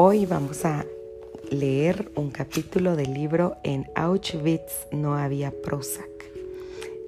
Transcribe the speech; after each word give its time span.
Hoy 0.00 0.26
vamos 0.26 0.64
a 0.64 0.86
leer 1.50 2.12
un 2.14 2.30
capítulo 2.30 2.94
del 2.94 3.14
libro 3.14 3.56
En 3.64 3.90
Auschwitz 3.96 4.86
no 4.92 5.16
había 5.16 5.50
Prozac 5.50 6.08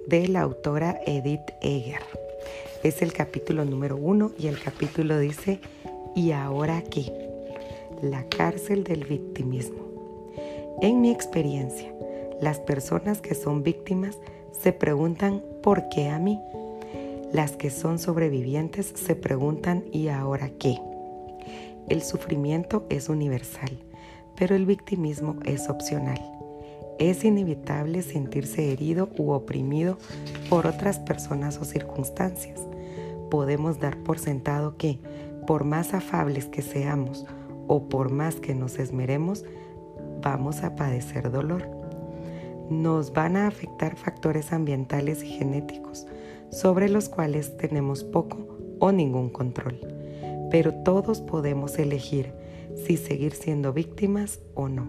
de 0.09 0.27
la 0.27 0.41
autora 0.41 0.99
Edith 1.07 1.53
Eger. 1.61 2.03
Es 2.83 3.01
el 3.01 3.13
capítulo 3.13 3.65
número 3.65 3.97
uno 3.97 4.33
y 4.37 4.49
el 4.49 4.61
capítulo 4.61 5.21
dice 5.21 5.61
¿Y 6.17 6.33
ahora 6.33 6.83
qué? 6.83 7.13
La 8.03 8.25
cárcel 8.29 8.83
del 8.83 9.05
victimismo. 9.05 9.87
En 10.83 11.01
mi 11.01 11.13
experiencia, 11.13 11.95
las 12.41 12.59
personas 12.59 13.21
que 13.21 13.37
son 13.37 13.63
víctimas 13.63 14.19
se 14.51 14.73
preguntan 14.73 15.45
¿por 15.63 15.89
qué 15.91 16.09
a 16.09 16.19
mí? 16.19 16.41
Las 17.33 17.53
que 17.53 17.71
son 17.71 18.01
sobrevivientes 18.01 18.93
se 18.97 19.15
preguntan 19.15 19.85
¿y 19.93 20.09
ahora 20.09 20.51
qué? 20.59 20.90
El 21.91 22.03
sufrimiento 22.03 22.87
es 22.89 23.09
universal, 23.09 23.77
pero 24.37 24.55
el 24.55 24.65
victimismo 24.65 25.35
es 25.45 25.69
opcional. 25.69 26.21
Es 27.01 27.25
inevitable 27.25 28.03
sentirse 28.03 28.73
herido 28.73 29.09
u 29.19 29.33
oprimido 29.33 29.99
por 30.49 30.69
otras 30.69 31.01
personas 31.01 31.59
o 31.59 31.65
circunstancias. 31.65 32.61
Podemos 33.29 33.81
dar 33.81 33.99
por 34.05 34.21
sentado 34.21 34.77
que, 34.77 35.01
por 35.49 35.65
más 35.65 35.93
afables 35.93 36.47
que 36.47 36.63
seamos 36.63 37.27
o 37.67 37.89
por 37.89 38.13
más 38.13 38.37
que 38.37 38.55
nos 38.55 38.79
esmeremos, 38.79 39.45
vamos 40.23 40.63
a 40.63 40.77
padecer 40.77 41.33
dolor. 41.33 41.69
Nos 42.71 43.13
van 43.13 43.37
a 43.37 43.49
afectar 43.49 43.97
factores 43.97 44.53
ambientales 44.53 45.25
y 45.25 45.27
genéticos 45.27 46.07
sobre 46.53 46.89
los 46.89 47.09
cuales 47.09 47.57
tenemos 47.57 48.05
poco 48.05 48.47
o 48.79 48.93
ningún 48.93 49.29
control, 49.29 50.00
pero 50.51 50.75
todos 50.75 51.21
podemos 51.21 51.79
elegir 51.79 52.33
si 52.87 52.97
seguir 52.97 53.33
siendo 53.33 53.73
víctimas 53.73 54.41
o 54.55 54.69
no. 54.69 54.89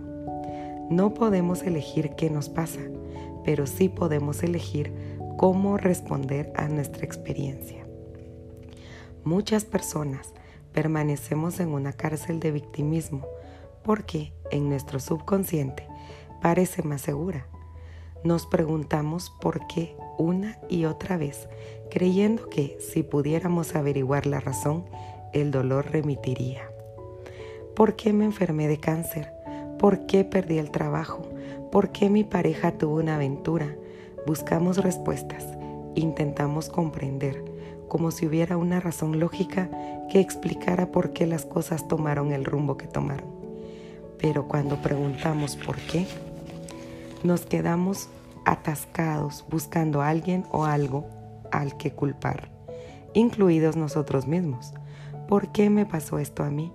No 0.90 1.14
podemos 1.14 1.64
elegir 1.64 2.12
qué 2.12 2.30
nos 2.30 2.50
pasa, 2.50 2.81
pero 3.44 3.67
sí 3.67 3.89
podemos 3.89 4.44
elegir 4.44 4.92
cómo 5.38 5.78
responder 5.78 6.52
a 6.56 6.67
nuestra 6.67 7.06
experiencia. 7.06 7.86
Muchas 9.23 9.66
personas 9.66 10.34
permanecemos 10.73 11.59
en 11.59 11.70
una 11.70 11.94
cárcel 11.94 12.39
de 12.39 12.52
victimismo 12.52 13.28
porque 13.84 14.34
en 14.52 14.70
nuestro 14.70 15.00
subconsciente 15.00 15.88
parece 16.42 16.84
más 16.84 17.02
segura. 17.02 17.48
Nos 18.23 18.45
preguntamos 18.45 19.32
por 19.42 19.66
qué 19.67 19.95
una 20.17 20.59
y 20.70 20.86
otra 20.86 21.17
vez, 21.17 21.50
creyendo 21.89 22.50
que 22.50 22.78
si 22.80 23.02
pudiéramos 23.02 23.76
averiguar 23.76 24.28
la 24.28 24.39
razón, 24.39 24.86
el 25.33 25.51
dolor 25.51 25.91
remitiría. 25.91 26.69
¿Por 27.75 27.95
qué 27.95 28.13
me 28.13 28.25
enfermé 28.25 28.67
de 28.67 28.79
cáncer? 28.79 29.31
¿Por 29.79 30.05
qué 30.05 30.23
perdí 30.23 30.57
el 30.57 30.71
trabajo? 30.71 31.23
¿Por 31.71 31.91
qué 31.91 32.09
mi 32.09 32.23
pareja 32.23 32.73
tuvo 32.73 32.97
una 32.97 33.15
aventura? 33.15 33.75
Buscamos 34.27 34.77
respuestas, 34.77 35.45
intentamos 35.95 36.69
comprender, 36.69 37.43
como 37.87 38.11
si 38.11 38.27
hubiera 38.27 38.57
una 38.57 38.79
razón 38.79 39.19
lógica 39.19 39.69
que 40.09 40.19
explicara 40.19 40.91
por 40.91 41.13
qué 41.13 41.25
las 41.25 41.45
cosas 41.45 41.87
tomaron 41.87 42.31
el 42.33 42.45
rumbo 42.45 42.77
que 42.77 42.87
tomaron. 42.87 43.29
Pero 44.19 44.47
cuando 44.47 44.81
preguntamos 44.81 45.55
por 45.55 45.77
qué, 45.77 46.05
nos 47.23 47.45
quedamos 47.45 48.09
atascados 48.45 49.45
buscando 49.49 50.02
a 50.02 50.09
alguien 50.09 50.45
o 50.52 50.65
algo 50.65 51.05
al 51.52 51.77
que 51.77 51.91
culpar, 51.91 52.49
incluidos 53.13 53.75
nosotros 53.75 54.27
mismos. 54.27 54.73
¿Por 55.31 55.53
qué 55.53 55.69
me 55.69 55.85
pasó 55.85 56.19
esto 56.19 56.43
a 56.43 56.49
mí? 56.49 56.73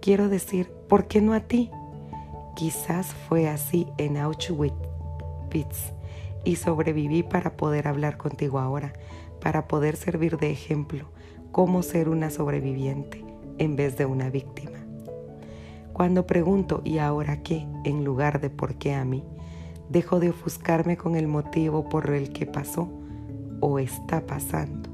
Quiero 0.00 0.28
decir, 0.28 0.70
¿por 0.88 1.08
qué 1.08 1.20
no 1.20 1.32
a 1.32 1.40
ti? 1.40 1.68
Quizás 2.54 3.12
fue 3.12 3.48
así 3.48 3.88
en 3.98 4.16
Auschwitz 4.16 4.76
y 6.44 6.54
sobreviví 6.54 7.24
para 7.24 7.56
poder 7.56 7.88
hablar 7.88 8.16
contigo 8.16 8.60
ahora, 8.60 8.92
para 9.40 9.66
poder 9.66 9.96
servir 9.96 10.36
de 10.38 10.52
ejemplo 10.52 11.08
cómo 11.50 11.82
ser 11.82 12.08
una 12.08 12.30
sobreviviente 12.30 13.24
en 13.58 13.74
vez 13.74 13.98
de 13.98 14.06
una 14.06 14.30
víctima. 14.30 14.78
Cuando 15.92 16.24
pregunto 16.24 16.82
¿y 16.84 16.98
ahora 16.98 17.42
qué? 17.42 17.66
en 17.82 18.04
lugar 18.04 18.40
de 18.40 18.48
¿por 18.48 18.76
qué 18.76 18.94
a 18.94 19.04
mí? 19.04 19.24
Dejo 19.88 20.20
de 20.20 20.30
ofuscarme 20.30 20.96
con 20.96 21.16
el 21.16 21.26
motivo 21.26 21.88
por 21.88 22.08
el 22.10 22.32
que 22.32 22.46
pasó 22.46 22.88
o 23.58 23.80
está 23.80 24.24
pasando 24.24 24.88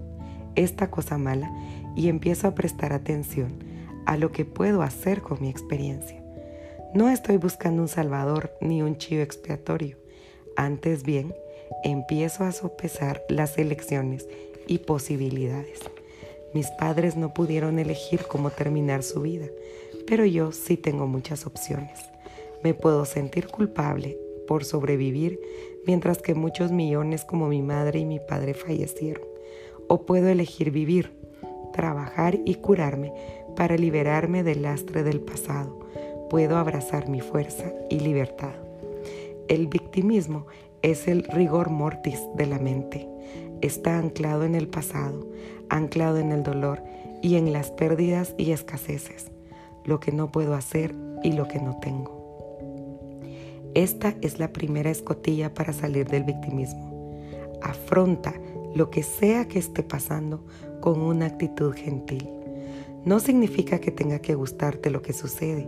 esta 0.57 0.91
cosa 0.91 1.19
mala 1.19 1.51
y 1.97 2.09
empiezo 2.09 2.49
a 2.49 2.55
prestar 2.55 2.93
atención 2.93 3.59
a 4.07 4.17
lo 4.17 4.33
que 4.33 4.45
puedo 4.45 4.83
hacer 4.83 5.23
con 5.23 5.41
mi 5.41 5.49
experiencia. 5.49 6.23
No 6.95 7.09
estoy 7.09 7.39
buscando 7.39 7.83
un 7.83 7.89
salvador 7.89 8.53
ni 8.61 8.83
un 8.83 8.99
chivo 8.99 9.23
expiatorio. 9.23 9.97
Antes 10.57 11.03
bien, 11.03 11.35
empiezo 11.83 12.45
a 12.45 12.53
sopesar 12.53 13.23
las 13.29 13.59
elecciones 13.59 14.29
y 14.67 14.79
posibilidades. 14.79 15.81
Mis 16.53 16.69
padres 16.79 17.17
no 17.17 17.35
pudieron 17.35 17.81
elegir 17.81 18.27
cómo 18.29 18.51
terminar 18.51 19.03
su 19.03 19.23
vida, 19.23 19.47
pero 20.07 20.25
yo 20.25 20.53
sí 20.53 20.77
tengo 20.77 21.09
muchas 21.09 21.47
opciones. 21.47 21.99
Me 22.63 22.75
puedo 22.75 23.05
sentir 23.05 23.49
culpable 23.49 24.17
por 24.47 24.65
sobrevivir 24.65 25.41
mientras 25.87 26.19
que 26.19 26.35
muchos 26.35 26.71
millones 26.71 27.25
como 27.25 27.49
mi 27.49 27.63
madre 27.63 27.99
y 27.99 28.05
mi 28.05 28.21
padre 28.21 28.55
fallecieron. 28.55 29.27
O 29.89 30.07
puedo 30.07 30.29
elegir 30.29 30.71
vivir, 30.71 31.11
trabajar 31.75 32.39
y 32.45 32.55
curarme 32.55 33.13
para 33.57 33.77
liberarme 33.77 34.45
del 34.45 34.63
lastre 34.63 35.03
del 35.03 35.21
pasado. 35.21 35.81
Puedo 36.31 36.57
abrazar 36.57 37.09
mi 37.09 37.21
fuerza 37.21 37.73
y 37.91 37.99
libertad. 37.99 38.55
El 39.49 39.67
victimismo 39.67 40.47
es 40.83 41.09
el 41.09 41.25
rigor 41.25 41.71
mortis 41.71 42.21
de 42.37 42.47
la 42.47 42.59
mente. 42.59 43.09
Está 43.61 43.99
anclado 43.99 44.45
en 44.45 44.55
el 44.55 44.69
pasado, 44.69 45.27
anclado 45.69 46.19
en 46.19 46.31
el 46.31 46.45
dolor 46.45 46.81
y 47.23 47.37
en 47.37 47.53
las 47.53 47.71
pérdidas 47.73 48.35
y 48.39 48.53
escaseces, 48.53 49.33
lo 49.85 49.99
que 49.99 50.13
no 50.13 50.31
puedo 50.31 50.55
hacer 50.55 50.95
y 51.23 51.33
lo 51.33 51.49
que 51.49 51.59
no 51.59 51.79
tengo. 51.81 52.23
Esta 53.75 54.15
es 54.21 54.39
la 54.39 54.53
primera 54.53 54.91
escotilla 54.91 55.53
para 55.53 55.73
salir 55.73 56.07
del 56.07 56.23
victimismo. 56.23 57.19
Afronta 57.61 58.33
lo 58.75 58.91
que 58.91 59.03
sea 59.03 59.47
que 59.49 59.59
esté 59.59 59.83
pasando 59.83 60.45
con 60.85 61.01
una 61.01 61.25
actitud 61.25 61.75
gentil. 61.75 62.29
No 63.07 63.19
significa 63.19 63.79
que 63.79 63.91
tenga 63.91 64.19
que 64.19 64.35
gustarte 64.35 64.91
lo 64.91 65.01
que 65.01 65.15
sucede, 65.15 65.67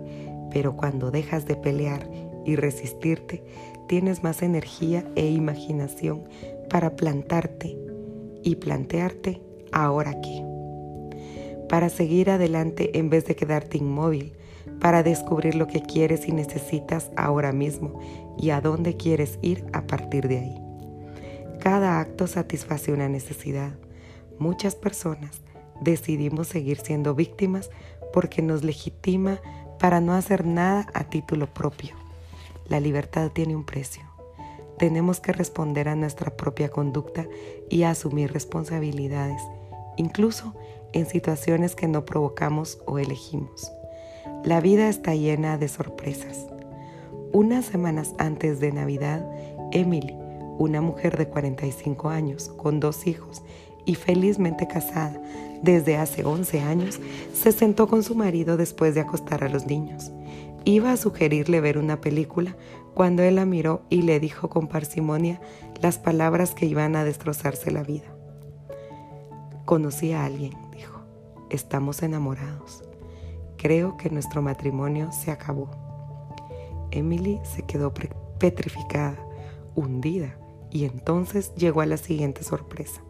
pero 0.50 0.76
cuando 0.76 1.10
dejas 1.10 1.46
de 1.46 1.56
pelear 1.56 2.06
y 2.44 2.54
resistirte, 2.54 3.42
tienes 3.88 4.22
más 4.22 4.42
energía 4.42 5.10
e 5.14 5.30
imaginación 5.30 6.24
para 6.68 6.96
plantarte 6.96 7.78
y 8.42 8.56
plantearte 8.56 9.40
ahora 9.72 10.20
qué. 10.20 10.44
Para 11.66 11.88
seguir 11.88 12.28
adelante 12.28 12.98
en 12.98 13.08
vez 13.08 13.24
de 13.24 13.36
quedarte 13.36 13.78
inmóvil, 13.78 14.34
para 14.82 15.02
descubrir 15.02 15.54
lo 15.54 15.66
que 15.66 15.80
quieres 15.80 16.28
y 16.28 16.32
necesitas 16.32 17.10
ahora 17.16 17.52
mismo 17.52 18.00
y 18.36 18.50
a 18.50 18.60
dónde 18.60 18.98
quieres 18.98 19.38
ir 19.40 19.64
a 19.72 19.86
partir 19.86 20.28
de 20.28 20.40
ahí. 20.40 20.62
Cada 21.58 22.00
acto 22.00 22.26
satisface 22.26 22.92
una 22.92 23.08
necesidad. 23.08 23.72
Muchas 24.38 24.74
personas 24.74 25.40
decidimos 25.80 26.48
seguir 26.48 26.78
siendo 26.78 27.14
víctimas 27.14 27.70
porque 28.12 28.42
nos 28.42 28.64
legitima 28.64 29.40
para 29.78 30.00
no 30.00 30.14
hacer 30.14 30.46
nada 30.46 30.86
a 30.94 31.04
título 31.04 31.52
propio. 31.52 31.94
La 32.68 32.80
libertad 32.80 33.30
tiene 33.32 33.56
un 33.56 33.64
precio. 33.64 34.02
Tenemos 34.78 35.20
que 35.20 35.32
responder 35.32 35.88
a 35.88 35.96
nuestra 35.96 36.36
propia 36.36 36.68
conducta 36.68 37.26
y 37.70 37.84
asumir 37.84 38.32
responsabilidades, 38.32 39.40
incluso 39.96 40.54
en 40.92 41.06
situaciones 41.06 41.74
que 41.74 41.88
no 41.88 42.04
provocamos 42.04 42.78
o 42.86 42.98
elegimos. 42.98 43.72
La 44.44 44.60
vida 44.60 44.88
está 44.88 45.14
llena 45.14 45.56
de 45.56 45.68
sorpresas. 45.68 46.46
Unas 47.32 47.64
semanas 47.64 48.14
antes 48.18 48.60
de 48.60 48.72
Navidad, 48.72 49.26
Emily, 49.72 50.14
una 50.58 50.80
mujer 50.80 51.16
de 51.16 51.28
45 51.28 52.08
años, 52.08 52.48
con 52.48 52.80
dos 52.80 53.06
hijos 53.06 53.42
y 53.86 53.94
felizmente 53.94 54.68
casada 54.68 55.18
desde 55.62 55.96
hace 55.96 56.24
11 56.24 56.60
años, 56.60 57.00
se 57.32 57.52
sentó 57.52 57.88
con 57.88 58.02
su 58.02 58.14
marido 58.14 58.56
después 58.56 58.94
de 58.94 59.00
acostar 59.00 59.42
a 59.42 59.48
los 59.48 59.66
niños. 59.66 60.12
Iba 60.64 60.92
a 60.92 60.96
sugerirle 60.96 61.60
ver 61.60 61.78
una 61.78 62.00
película 62.00 62.56
cuando 62.94 63.22
él 63.22 63.36
la 63.36 63.46
miró 63.46 63.82
y 63.88 64.02
le 64.02 64.20
dijo 64.20 64.48
con 64.48 64.68
parsimonia 64.68 65.40
las 65.80 65.98
palabras 65.98 66.54
que 66.54 66.66
iban 66.66 66.96
a 66.96 67.04
destrozarse 67.04 67.70
la 67.70 67.82
vida. 67.82 68.14
Conocí 69.64 70.12
a 70.12 70.24
alguien, 70.24 70.52
dijo. 70.72 71.00
Estamos 71.50 72.02
enamorados. 72.02 72.82
Creo 73.56 73.96
que 73.96 74.10
nuestro 74.10 74.42
matrimonio 74.42 75.10
se 75.12 75.30
acabó. 75.30 75.70
Emily 76.90 77.40
se 77.44 77.62
quedó 77.62 77.92
petrificada, 78.38 79.16
hundida, 79.74 80.38
y 80.70 80.84
entonces 80.84 81.54
llegó 81.54 81.80
a 81.80 81.86
la 81.86 81.96
siguiente 81.96 82.42
sorpresa. 82.42 83.02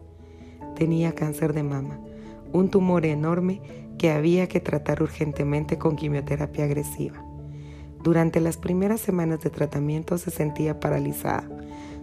Tenía 0.77 1.13
cáncer 1.13 1.53
de 1.53 1.63
mama, 1.63 1.99
un 2.53 2.69
tumor 2.69 3.03
enorme 3.07 3.61
que 3.97 4.11
había 4.11 4.47
que 4.47 4.59
tratar 4.59 5.01
urgentemente 5.01 5.79
con 5.79 5.95
quimioterapia 5.95 6.65
agresiva. 6.65 7.25
Durante 8.03 8.39
las 8.39 8.57
primeras 8.57 9.01
semanas 9.01 9.39
de 9.39 9.49
tratamiento 9.49 10.19
se 10.19 10.29
sentía 10.29 10.79
paralizada. 10.79 11.49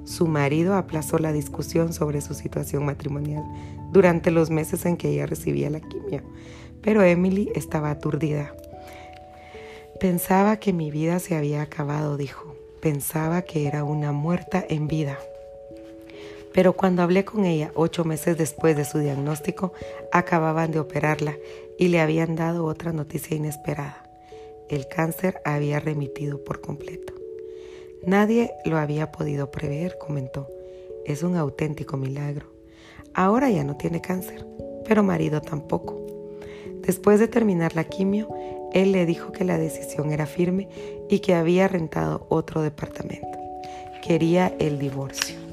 Su 0.03 0.26
marido 0.26 0.75
aplazó 0.75 1.19
la 1.19 1.32
discusión 1.32 1.93
sobre 1.93 2.21
su 2.21 2.35
situación 2.35 2.85
matrimonial 2.85 3.44
durante 3.93 4.32
los 4.32 4.50
meses 4.50 4.85
en 4.87 4.97
que 4.97 5.11
ella 5.11 5.26
recibía 5.26 5.71
la 5.71 5.79
quimio, 5.79 6.23
pero 6.82 7.05
Emily 7.05 7.53
estaba 7.55 7.91
aturdida. 7.91 8.56
Pensaba 10.00 10.56
que 10.56 10.73
mi 10.73 10.91
vida 10.91 11.21
se 11.21 11.37
había 11.37 11.62
acabado, 11.62 12.17
dijo. 12.17 12.56
Pensaba 12.82 13.43
que 13.43 13.69
era 13.69 13.85
una 13.85 14.11
muerta 14.11 14.65
en 14.69 14.88
vida. 14.88 15.17
Pero 16.54 16.74
cuando 16.74 17.02
hablé 17.02 17.24
con 17.24 17.44
ella 17.44 17.72
ocho 17.74 18.04
meses 18.04 18.38
después 18.38 18.76
de 18.76 18.84
su 18.84 19.00
diagnóstico, 19.00 19.72
acababan 20.12 20.70
de 20.70 20.78
operarla 20.78 21.36
y 21.76 21.88
le 21.88 22.00
habían 22.00 22.36
dado 22.36 22.64
otra 22.64 22.92
noticia 22.92 23.36
inesperada. 23.36 24.08
El 24.68 24.86
cáncer 24.86 25.42
había 25.44 25.80
remitido 25.80 26.44
por 26.44 26.60
completo. 26.60 27.12
Nadie 28.06 28.52
lo 28.64 28.78
había 28.78 29.10
podido 29.10 29.50
prever, 29.50 29.98
comentó. 29.98 30.48
Es 31.04 31.24
un 31.24 31.36
auténtico 31.36 31.96
milagro. 31.96 32.46
Ahora 33.14 33.50
ya 33.50 33.64
no 33.64 33.76
tiene 33.76 34.00
cáncer, 34.00 34.46
pero 34.86 35.02
marido 35.02 35.40
tampoco. 35.40 36.00
Después 36.86 37.18
de 37.18 37.28
terminar 37.28 37.74
la 37.74 37.84
quimio, 37.84 38.28
él 38.72 38.92
le 38.92 39.06
dijo 39.06 39.32
que 39.32 39.44
la 39.44 39.58
decisión 39.58 40.12
era 40.12 40.26
firme 40.26 40.68
y 41.08 41.18
que 41.18 41.34
había 41.34 41.66
rentado 41.66 42.26
otro 42.28 42.62
departamento. 42.62 43.38
Quería 44.02 44.54
el 44.58 44.78
divorcio. 44.78 45.44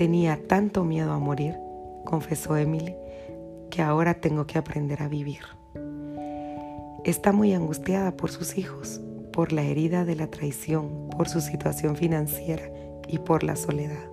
Tenía 0.00 0.40
tanto 0.48 0.82
miedo 0.82 1.12
a 1.12 1.18
morir, 1.18 1.58
confesó 2.06 2.56
Emily, 2.56 2.96
que 3.68 3.82
ahora 3.82 4.14
tengo 4.14 4.46
que 4.46 4.56
aprender 4.56 5.02
a 5.02 5.08
vivir. 5.08 5.42
Está 7.04 7.32
muy 7.32 7.52
angustiada 7.52 8.16
por 8.16 8.30
sus 8.30 8.56
hijos, 8.56 9.02
por 9.30 9.52
la 9.52 9.60
herida 9.60 10.06
de 10.06 10.16
la 10.16 10.28
traición, 10.28 11.10
por 11.14 11.28
su 11.28 11.42
situación 11.42 11.96
financiera 11.96 12.62
y 13.08 13.18
por 13.18 13.44
la 13.44 13.56
soledad. 13.56 14.08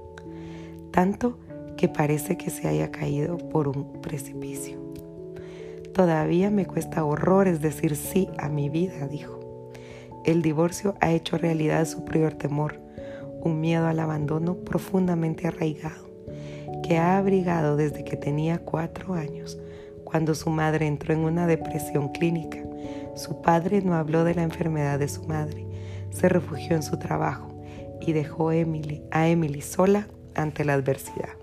Tanto 0.91 1.39
que 1.77 1.87
parece 1.87 2.35
que 2.35 2.49
se 2.49 2.67
haya 2.67 2.91
caído 2.91 3.37
por 3.37 3.69
un 3.69 4.01
precipicio. 4.01 4.77
Todavía 5.93 6.51
me 6.51 6.65
cuesta 6.65 7.05
horrores 7.05 7.61
decir 7.61 7.95
sí 7.95 8.27
a 8.37 8.49
mi 8.49 8.67
vida, 8.67 9.07
dijo. 9.07 9.39
El 10.25 10.41
divorcio 10.41 10.95
ha 10.99 11.11
hecho 11.11 11.37
realidad 11.37 11.85
su 11.85 12.03
prior 12.03 12.33
temor, 12.33 12.85
un 13.47 13.59
miedo 13.59 13.87
al 13.87 13.99
abandono 13.99 14.55
profundamente 14.55 15.47
arraigado, 15.47 16.09
que 16.83 16.97
ha 16.97 17.17
abrigado 17.17 17.75
desde 17.75 18.03
que 18.03 18.17
tenía 18.17 18.59
cuatro 18.59 19.13
años, 19.13 19.57
cuando 20.03 20.35
su 20.35 20.49
madre 20.49 20.87
entró 20.87 21.13
en 21.13 21.19
una 21.19 21.47
depresión 21.47 22.09
clínica. 22.09 22.59
Su 23.15 23.41
padre 23.41 23.81
no 23.81 23.95
habló 23.95 24.23
de 24.23 24.35
la 24.35 24.43
enfermedad 24.43 24.99
de 24.99 25.07
su 25.07 25.23
madre, 25.23 25.65
se 26.11 26.29
refugió 26.29 26.75
en 26.75 26.83
su 26.83 26.97
trabajo 26.97 27.49
y 27.99 28.13
dejó 28.13 28.51
Emily, 28.51 29.03
a 29.11 29.27
Emily 29.27 29.61
sola 29.61 30.07
ante 30.35 30.63
la 30.63 30.73
adversidad. 30.73 31.35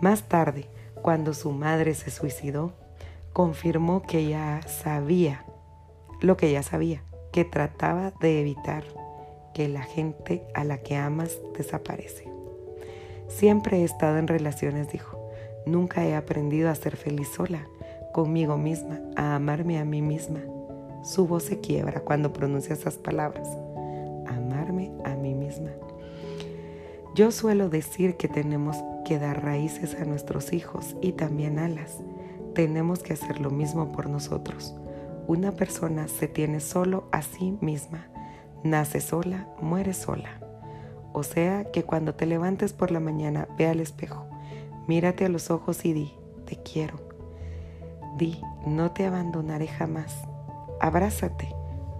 Más 0.00 0.28
tarde, 0.28 0.66
cuando 1.02 1.34
su 1.34 1.52
madre 1.52 1.94
se 1.94 2.10
suicidó, 2.10 2.72
confirmó 3.32 4.02
que 4.02 4.26
ya 4.26 4.60
sabía 4.66 5.44
lo 6.20 6.36
que 6.36 6.52
ya 6.52 6.62
sabía, 6.62 7.02
que 7.32 7.44
trataba 7.44 8.12
de 8.20 8.40
evitar 8.40 8.84
que 9.54 9.68
la 9.68 9.82
gente 9.82 10.42
a 10.54 10.64
la 10.64 10.78
que 10.78 10.96
amas 10.96 11.38
desaparece. 11.56 12.28
Siempre 13.28 13.78
he 13.78 13.84
estado 13.84 14.18
en 14.18 14.28
relaciones, 14.28 14.90
dijo. 14.90 15.18
Nunca 15.66 16.04
he 16.04 16.14
aprendido 16.14 16.70
a 16.70 16.74
ser 16.74 16.96
feliz 16.96 17.28
sola, 17.28 17.66
conmigo 18.12 18.56
misma, 18.56 19.00
a 19.14 19.36
amarme 19.36 19.78
a 19.78 19.84
mí 19.84 20.02
misma. 20.02 20.40
Su 21.04 21.26
voz 21.26 21.44
se 21.44 21.60
quiebra 21.60 22.00
cuando 22.00 22.32
pronuncia 22.32 22.74
esas 22.74 22.96
palabras. 22.96 23.48
Amarme 24.26 24.90
a 25.04 25.14
mí 25.14 25.34
misma. 25.34 25.70
Yo 27.14 27.30
suelo 27.30 27.68
decir 27.68 28.16
que 28.16 28.28
tenemos 28.28 28.76
que 29.04 29.18
dar 29.18 29.42
raíces 29.42 29.96
a 30.00 30.04
nuestros 30.04 30.52
hijos 30.52 30.96
y 31.00 31.12
también 31.12 31.58
alas. 31.58 31.98
Tenemos 32.54 33.02
que 33.02 33.12
hacer 33.12 33.40
lo 33.40 33.50
mismo 33.50 33.92
por 33.92 34.08
nosotros. 34.08 34.74
Una 35.26 35.52
persona 35.52 36.08
se 36.08 36.26
tiene 36.26 36.60
solo 36.60 37.04
a 37.12 37.22
sí 37.22 37.56
misma 37.60 38.09
Nace 38.62 39.00
sola, 39.00 39.48
muere 39.62 39.94
sola. 39.94 40.38
O 41.14 41.22
sea 41.22 41.64
que 41.72 41.82
cuando 41.82 42.14
te 42.14 42.26
levantes 42.26 42.74
por 42.74 42.90
la 42.90 43.00
mañana, 43.00 43.48
ve 43.56 43.66
al 43.66 43.80
espejo, 43.80 44.26
mírate 44.86 45.24
a 45.24 45.30
los 45.30 45.50
ojos 45.50 45.86
y 45.86 45.94
di, 45.94 46.12
te 46.44 46.56
quiero. 46.56 47.00
Di, 48.18 48.38
no 48.66 48.92
te 48.92 49.06
abandonaré 49.06 49.66
jamás. 49.66 50.14
Abrázate, 50.78 51.48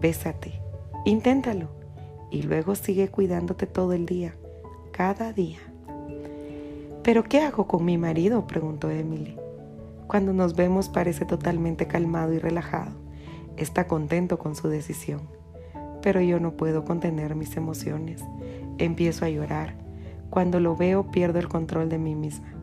bésate, 0.02 0.60
inténtalo 1.06 1.68
y 2.30 2.42
luego 2.42 2.74
sigue 2.74 3.08
cuidándote 3.08 3.66
todo 3.66 3.94
el 3.94 4.04
día, 4.04 4.34
cada 4.92 5.32
día. 5.32 5.60
¿Pero 7.02 7.24
qué 7.24 7.40
hago 7.40 7.66
con 7.66 7.86
mi 7.86 7.96
marido? 7.96 8.46
preguntó 8.46 8.90
Emily. 8.90 9.34
Cuando 10.08 10.34
nos 10.34 10.54
vemos 10.56 10.90
parece 10.90 11.24
totalmente 11.24 11.86
calmado 11.86 12.34
y 12.34 12.38
relajado. 12.38 12.92
Está 13.56 13.88
contento 13.88 14.38
con 14.38 14.54
su 14.54 14.68
decisión 14.68 15.39
pero 16.02 16.20
yo 16.20 16.40
no 16.40 16.56
puedo 16.56 16.84
contener 16.84 17.34
mis 17.34 17.56
emociones. 17.56 18.22
Empiezo 18.78 19.24
a 19.24 19.30
llorar. 19.30 19.74
Cuando 20.30 20.60
lo 20.60 20.76
veo 20.76 21.10
pierdo 21.10 21.38
el 21.38 21.48
control 21.48 21.88
de 21.88 21.98
mí 21.98 22.14
misma. 22.14 22.54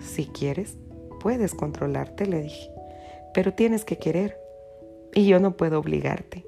Si 0.00 0.26
quieres, 0.26 0.76
puedes 1.20 1.54
controlarte, 1.54 2.26
le 2.26 2.42
dije, 2.42 2.70
pero 3.32 3.52
tienes 3.52 3.84
que 3.84 3.98
querer. 3.98 4.38
Y 5.14 5.26
yo 5.26 5.38
no 5.38 5.56
puedo 5.56 5.78
obligarte. 5.78 6.44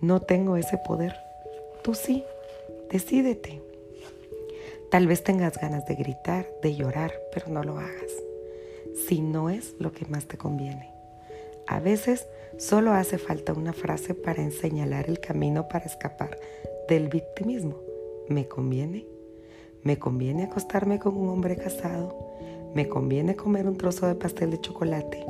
No 0.00 0.20
tengo 0.20 0.56
ese 0.56 0.78
poder. 0.78 1.14
Tú 1.82 1.94
sí, 1.94 2.24
decídete. 2.90 3.62
Tal 4.90 5.06
vez 5.06 5.22
tengas 5.22 5.58
ganas 5.60 5.84
de 5.86 5.96
gritar, 5.96 6.46
de 6.62 6.74
llorar, 6.74 7.12
pero 7.34 7.48
no 7.48 7.62
lo 7.62 7.78
hagas. 7.78 8.12
Si 9.06 9.20
no 9.20 9.50
es 9.50 9.74
lo 9.78 9.92
que 9.92 10.06
más 10.06 10.26
te 10.26 10.38
conviene. 10.38 10.97
A 11.68 11.80
veces 11.80 12.26
solo 12.56 12.94
hace 12.94 13.18
falta 13.18 13.52
una 13.52 13.74
frase 13.74 14.14
para 14.14 14.50
señalar 14.50 15.10
el 15.10 15.20
camino 15.20 15.68
para 15.68 15.84
escapar 15.84 16.38
del 16.88 17.08
victimismo. 17.08 17.76
¿Me 18.26 18.48
conviene? 18.48 19.06
¿Me 19.82 19.98
conviene 19.98 20.44
acostarme 20.44 20.98
con 20.98 21.14
un 21.14 21.28
hombre 21.28 21.56
casado? 21.56 22.16
¿Me 22.74 22.88
conviene 22.88 23.36
comer 23.36 23.66
un 23.66 23.76
trozo 23.76 24.06
de 24.06 24.14
pastel 24.14 24.50
de 24.50 24.62
chocolate? 24.62 25.26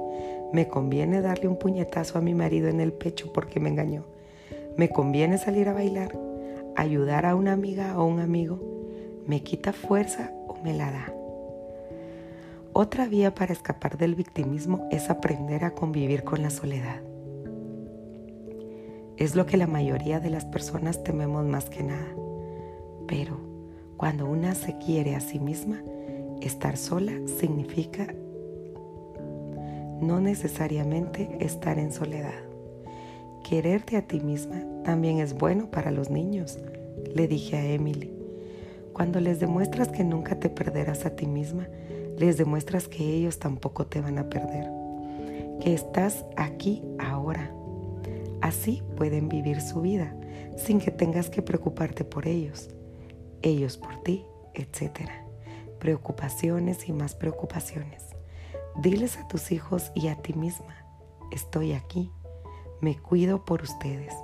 ¿Me 0.52 0.68
conviene 0.68 1.22
darle 1.22 1.48
un 1.48 1.58
puñetazo 1.58 2.18
a 2.18 2.22
mi 2.22 2.34
marido 2.34 2.68
en 2.68 2.80
el 2.80 2.92
pecho 2.92 3.32
porque 3.32 3.58
me 3.58 3.70
engañó? 3.70 4.04
¿Me 4.76 4.90
conviene 4.90 5.38
salir 5.38 5.68
a 5.68 5.74
bailar? 5.74 6.16
¿Ayudar 6.76 7.26
a 7.26 7.34
una 7.34 7.52
amiga 7.52 7.98
o 7.98 8.04
un 8.04 8.20
amigo? 8.20 8.60
¿Me 9.26 9.42
quita 9.42 9.72
fuerza 9.72 10.32
o 10.46 10.54
me 10.62 10.72
la 10.72 10.92
da? 10.92 11.17
Otra 12.72 13.06
vía 13.06 13.34
para 13.34 13.52
escapar 13.52 13.98
del 13.98 14.14
victimismo 14.14 14.86
es 14.90 15.10
aprender 15.10 15.64
a 15.64 15.74
convivir 15.74 16.22
con 16.22 16.42
la 16.42 16.50
soledad. 16.50 17.00
Es 19.16 19.34
lo 19.34 19.46
que 19.46 19.56
la 19.56 19.66
mayoría 19.66 20.20
de 20.20 20.30
las 20.30 20.44
personas 20.44 21.02
tememos 21.02 21.44
más 21.44 21.70
que 21.70 21.82
nada. 21.82 22.14
Pero 23.08 23.36
cuando 23.96 24.26
una 24.26 24.54
se 24.54 24.78
quiere 24.78 25.16
a 25.16 25.20
sí 25.20 25.40
misma, 25.40 25.82
estar 26.40 26.76
sola 26.76 27.12
significa 27.26 28.14
no 30.00 30.20
necesariamente 30.20 31.36
estar 31.40 31.78
en 31.78 31.92
soledad. 31.92 32.40
Quererte 33.48 33.96
a 33.96 34.02
ti 34.02 34.20
misma 34.20 34.62
también 34.84 35.18
es 35.18 35.34
bueno 35.34 35.70
para 35.70 35.90
los 35.90 36.10
niños, 36.10 36.58
le 37.14 37.26
dije 37.26 37.56
a 37.56 37.64
Emily. 37.64 38.12
Cuando 38.92 39.20
les 39.20 39.40
demuestras 39.40 39.88
que 39.88 40.04
nunca 40.04 40.38
te 40.38 40.50
perderás 40.50 41.06
a 41.06 41.10
ti 41.10 41.26
misma, 41.26 41.66
les 42.18 42.36
demuestras 42.36 42.88
que 42.88 43.04
ellos 43.04 43.38
tampoco 43.38 43.86
te 43.86 44.00
van 44.00 44.18
a 44.18 44.28
perder, 44.28 44.68
que 45.60 45.72
estás 45.72 46.24
aquí 46.36 46.82
ahora. 46.98 47.52
Así 48.40 48.82
pueden 48.96 49.28
vivir 49.28 49.60
su 49.60 49.80
vida 49.80 50.14
sin 50.56 50.80
que 50.80 50.90
tengas 50.90 51.30
que 51.30 51.42
preocuparte 51.42 52.04
por 52.04 52.26
ellos, 52.26 52.70
ellos 53.42 53.76
por 53.76 54.02
ti, 54.02 54.26
etc. 54.54 55.08
Preocupaciones 55.78 56.88
y 56.88 56.92
más 56.92 57.14
preocupaciones. 57.14 58.04
Diles 58.82 59.16
a 59.16 59.28
tus 59.28 59.52
hijos 59.52 59.92
y 59.94 60.08
a 60.08 60.16
ti 60.16 60.32
misma, 60.32 60.84
estoy 61.30 61.72
aquí, 61.72 62.10
me 62.80 62.98
cuido 62.98 63.44
por 63.44 63.62
ustedes. 63.62 64.14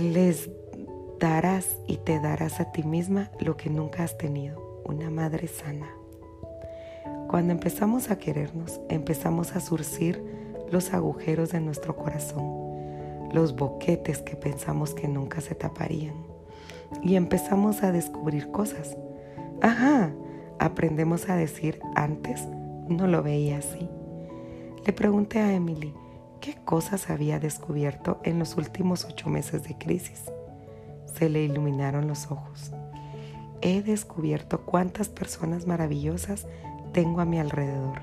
Les 0.00 0.48
darás 1.18 1.76
y 1.86 1.98
te 1.98 2.20
darás 2.20 2.60
a 2.60 2.72
ti 2.72 2.82
misma 2.82 3.30
lo 3.40 3.56
que 3.56 3.68
nunca 3.68 4.04
has 4.04 4.16
tenido 4.16 4.67
una 4.88 5.10
madre 5.10 5.46
sana. 5.46 5.88
Cuando 7.28 7.52
empezamos 7.52 8.10
a 8.10 8.18
querernos, 8.18 8.80
empezamos 8.88 9.54
a 9.54 9.60
surcir 9.60 10.22
los 10.72 10.92
agujeros 10.92 11.52
de 11.52 11.60
nuestro 11.60 11.94
corazón, 11.94 13.30
los 13.32 13.54
boquetes 13.54 14.22
que 14.22 14.34
pensamos 14.34 14.94
que 14.94 15.06
nunca 15.06 15.40
se 15.40 15.54
taparían. 15.54 16.14
Y 17.02 17.16
empezamos 17.16 17.82
a 17.82 17.92
descubrir 17.92 18.50
cosas. 18.50 18.96
Ajá, 19.60 20.12
aprendemos 20.58 21.28
a 21.28 21.36
decir 21.36 21.80
antes 21.94 22.46
no 22.88 23.06
lo 23.06 23.22
veía 23.22 23.58
así. 23.58 23.88
Le 24.86 24.92
pregunté 24.92 25.40
a 25.40 25.52
Emily 25.52 25.94
qué 26.40 26.54
cosas 26.64 27.10
había 27.10 27.38
descubierto 27.38 28.20
en 28.24 28.38
los 28.38 28.56
últimos 28.56 29.04
ocho 29.04 29.28
meses 29.28 29.64
de 29.64 29.76
crisis. 29.76 30.24
Se 31.04 31.28
le 31.28 31.42
iluminaron 31.42 32.08
los 32.08 32.30
ojos. 32.30 32.72
He 33.60 33.82
descubierto 33.82 34.60
cuántas 34.62 35.08
personas 35.08 35.66
maravillosas 35.66 36.46
tengo 36.92 37.20
a 37.20 37.24
mi 37.24 37.38
alrededor. 37.38 38.00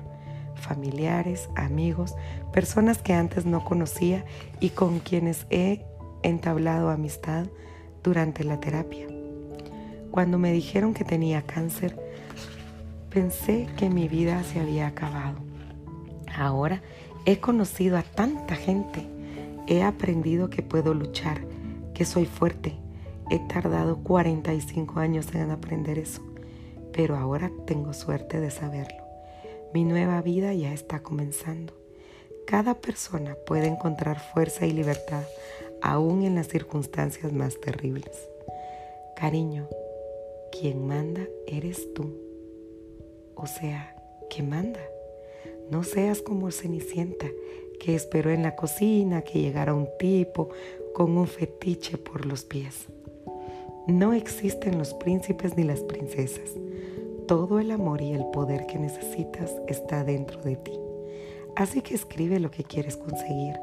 Familiares, 0.54 1.48
amigos, 1.54 2.14
personas 2.52 2.98
que 2.98 3.14
antes 3.14 3.46
no 3.46 3.64
conocía 3.64 4.24
y 4.60 4.70
con 4.70 5.00
quienes 5.00 5.46
he 5.50 5.84
entablado 6.22 6.90
amistad 6.90 7.46
durante 8.02 8.44
la 8.44 8.60
terapia. 8.60 9.06
Cuando 10.10 10.38
me 10.38 10.52
dijeron 10.52 10.94
que 10.94 11.04
tenía 11.04 11.42
cáncer, 11.42 11.98
pensé 13.10 13.66
que 13.76 13.90
mi 13.90 14.08
vida 14.08 14.42
se 14.44 14.60
había 14.60 14.86
acabado. 14.86 15.38
Ahora 16.34 16.82
he 17.24 17.38
conocido 17.40 17.98
a 17.98 18.02
tanta 18.02 18.56
gente, 18.56 19.06
he 19.66 19.82
aprendido 19.82 20.48
que 20.48 20.62
puedo 20.62 20.94
luchar, 20.94 21.40
que 21.94 22.04
soy 22.04 22.26
fuerte. 22.26 22.76
He 23.28 23.40
tardado 23.40 23.96
45 24.04 25.00
años 25.00 25.34
en 25.34 25.50
aprender 25.50 25.98
eso, 25.98 26.22
pero 26.92 27.16
ahora 27.16 27.50
tengo 27.66 27.92
suerte 27.92 28.38
de 28.40 28.50
saberlo. 28.50 29.04
Mi 29.74 29.84
nueva 29.84 30.22
vida 30.22 30.54
ya 30.54 30.72
está 30.72 31.02
comenzando. 31.02 31.72
Cada 32.46 32.74
persona 32.74 33.36
puede 33.46 33.66
encontrar 33.66 34.20
fuerza 34.20 34.64
y 34.64 34.72
libertad 34.72 35.24
aún 35.82 36.22
en 36.22 36.36
las 36.36 36.48
circunstancias 36.48 37.32
más 37.32 37.60
terribles. 37.60 38.28
Cariño, 39.16 39.68
quien 40.52 40.86
manda 40.86 41.26
eres 41.46 41.92
tú. 41.94 42.14
O 43.34 43.46
sea, 43.46 43.96
¿qué 44.30 44.42
manda? 44.42 44.80
No 45.68 45.82
seas 45.82 46.22
como 46.22 46.52
Cenicienta, 46.52 47.26
que 47.80 47.94
esperó 47.94 48.30
en 48.30 48.42
la 48.44 48.54
cocina 48.54 49.22
que 49.22 49.40
llegara 49.40 49.74
un 49.74 49.88
tipo 49.98 50.48
con 50.94 51.18
un 51.18 51.26
fetiche 51.26 51.98
por 51.98 52.24
los 52.24 52.44
pies. 52.44 52.86
No 53.86 54.12
existen 54.14 54.78
los 54.78 54.94
príncipes 54.94 55.56
ni 55.56 55.62
las 55.62 55.78
princesas. 55.78 56.50
Todo 57.28 57.60
el 57.60 57.70
amor 57.70 58.02
y 58.02 58.14
el 58.14 58.24
poder 58.32 58.66
que 58.66 58.80
necesitas 58.80 59.54
está 59.68 60.02
dentro 60.02 60.42
de 60.42 60.56
ti. 60.56 60.72
Así 61.54 61.82
que 61.82 61.94
escribe 61.94 62.40
lo 62.40 62.50
que 62.50 62.64
quieres 62.64 62.96
conseguir, 62.96 63.54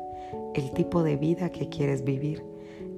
el 0.53 0.71
tipo 0.71 1.03
de 1.03 1.17
vida 1.17 1.49
que 1.49 1.67
quieres 1.67 2.05
vivir, 2.05 2.41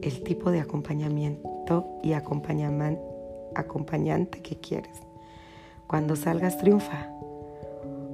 el 0.03 0.21
tipo 0.21 0.51
de 0.51 0.59
acompañamiento 0.59 1.87
y 2.03 2.13
acompañante 2.13 4.43
que 4.43 4.57
quieres. 4.57 5.01
Cuando 5.87 6.15
salgas 6.15 6.59
triunfa. 6.59 7.09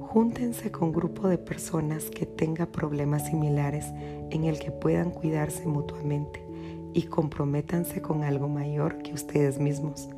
Júntense 0.00 0.70
con 0.70 0.90
grupo 0.90 1.28
de 1.28 1.36
personas 1.36 2.08
que 2.08 2.24
tengan 2.24 2.68
problemas 2.68 3.26
similares 3.26 3.84
en 4.30 4.44
el 4.44 4.58
que 4.58 4.70
puedan 4.70 5.10
cuidarse 5.10 5.66
mutuamente 5.66 6.51
y 6.94 7.02
comprométanse 7.02 8.02
con 8.02 8.22
algo 8.22 8.48
mayor 8.48 8.98
que 8.98 9.12
ustedes 9.12 9.58
mismos 9.58 10.08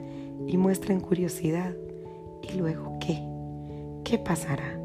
y 0.47 0.57
muestren 0.57 1.00
curiosidad. 1.00 1.75
¿Y 2.43 2.57
luego 2.57 2.99
qué? 3.00 3.23
¿Qué 4.04 4.19
pasará? 4.19 4.78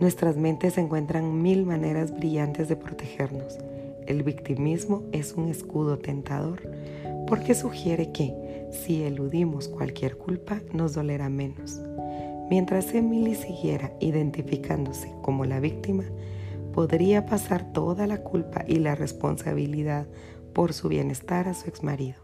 Nuestras 0.00 0.36
mentes 0.36 0.76
encuentran 0.76 1.42
mil 1.42 1.64
maneras 1.64 2.14
brillantes 2.14 2.68
de 2.68 2.76
protegernos. 2.76 3.58
El 4.06 4.22
victimismo 4.22 5.02
es 5.12 5.32
un 5.32 5.48
escudo 5.48 5.98
tentador 5.98 6.62
porque 7.26 7.54
sugiere 7.54 8.12
que 8.12 8.68
si 8.70 9.02
eludimos 9.02 9.68
cualquier 9.68 10.16
culpa 10.16 10.60
nos 10.72 10.94
dolerá 10.94 11.28
menos. 11.28 11.80
Mientras 12.50 12.94
Emily 12.94 13.34
siguiera 13.34 13.92
identificándose 14.00 15.12
como 15.22 15.44
la 15.44 15.58
víctima, 15.58 16.04
podría 16.72 17.26
pasar 17.26 17.72
toda 17.72 18.06
la 18.06 18.18
culpa 18.18 18.64
y 18.68 18.76
la 18.76 18.94
responsabilidad 18.94 20.06
por 20.56 20.72
su 20.72 20.88
bienestar 20.88 21.48
a 21.48 21.54
su 21.54 21.68
exmarido. 21.68 22.16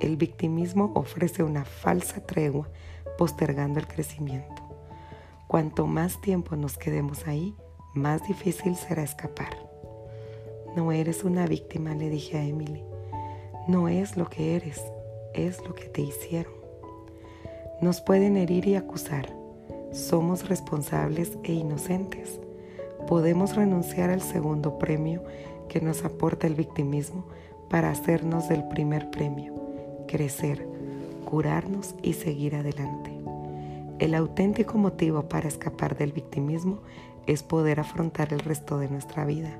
El 0.00 0.16
victimismo 0.16 0.90
ofrece 0.96 1.44
una 1.44 1.64
falsa 1.64 2.20
tregua 2.26 2.68
postergando 3.18 3.78
el 3.78 3.86
crecimiento. 3.86 4.64
Cuanto 5.46 5.86
más 5.86 6.20
tiempo 6.20 6.56
nos 6.56 6.76
quedemos 6.76 7.28
ahí, 7.28 7.54
más 7.94 8.26
difícil 8.26 8.74
será 8.74 9.04
escapar. 9.04 9.56
No 10.74 10.90
eres 10.90 11.22
una 11.22 11.46
víctima, 11.46 11.94
le 11.94 12.10
dije 12.10 12.36
a 12.36 12.42
Emily. 12.42 12.82
No 13.68 13.88
es 13.88 14.16
lo 14.16 14.28
que 14.28 14.56
eres, 14.56 14.82
es 15.32 15.64
lo 15.64 15.72
que 15.72 15.84
te 15.84 16.02
hicieron. 16.02 16.52
Nos 17.80 18.00
pueden 18.00 18.36
herir 18.36 18.66
y 18.66 18.74
acusar. 18.74 19.32
Somos 19.92 20.48
responsables 20.48 21.38
e 21.44 21.52
inocentes. 21.52 22.40
Podemos 23.06 23.54
renunciar 23.54 24.10
al 24.10 24.20
segundo 24.20 24.78
premio 24.78 25.22
que 25.68 25.80
nos 25.80 26.04
aporta 26.04 26.46
el 26.46 26.54
victimismo 26.54 27.24
para 27.68 27.90
hacernos 27.90 28.48
del 28.48 28.66
primer 28.68 29.10
premio, 29.10 29.54
crecer, 30.06 30.66
curarnos 31.24 31.94
y 32.02 32.14
seguir 32.14 32.54
adelante. 32.54 33.12
El 33.98 34.14
auténtico 34.14 34.78
motivo 34.78 35.28
para 35.28 35.48
escapar 35.48 35.96
del 35.96 36.12
victimismo 36.12 36.80
es 37.26 37.42
poder 37.42 37.80
afrontar 37.80 38.32
el 38.32 38.40
resto 38.40 38.78
de 38.78 38.88
nuestra 38.88 39.24
vida. 39.24 39.58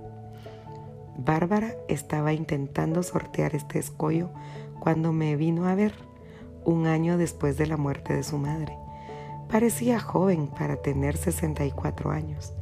Bárbara 1.19 1.75
estaba 1.89 2.33
intentando 2.33 3.03
sortear 3.03 3.55
este 3.55 3.79
escollo 3.79 4.31
cuando 4.79 5.13
me 5.13 5.37
vino 5.37 5.67
a 5.67 5.75
ver 5.75 5.95
un 6.65 6.87
año 6.87 7.17
después 7.17 7.57
de 7.57 7.67
la 7.67 7.77
muerte 7.77 8.15
de 8.15 8.23
su 8.23 8.37
madre. 8.39 8.77
Parecía 9.51 10.01
joven 10.01 10.49
para 10.49 10.77
tener 10.77 11.17
64 11.17 12.11
años. 12.11 12.53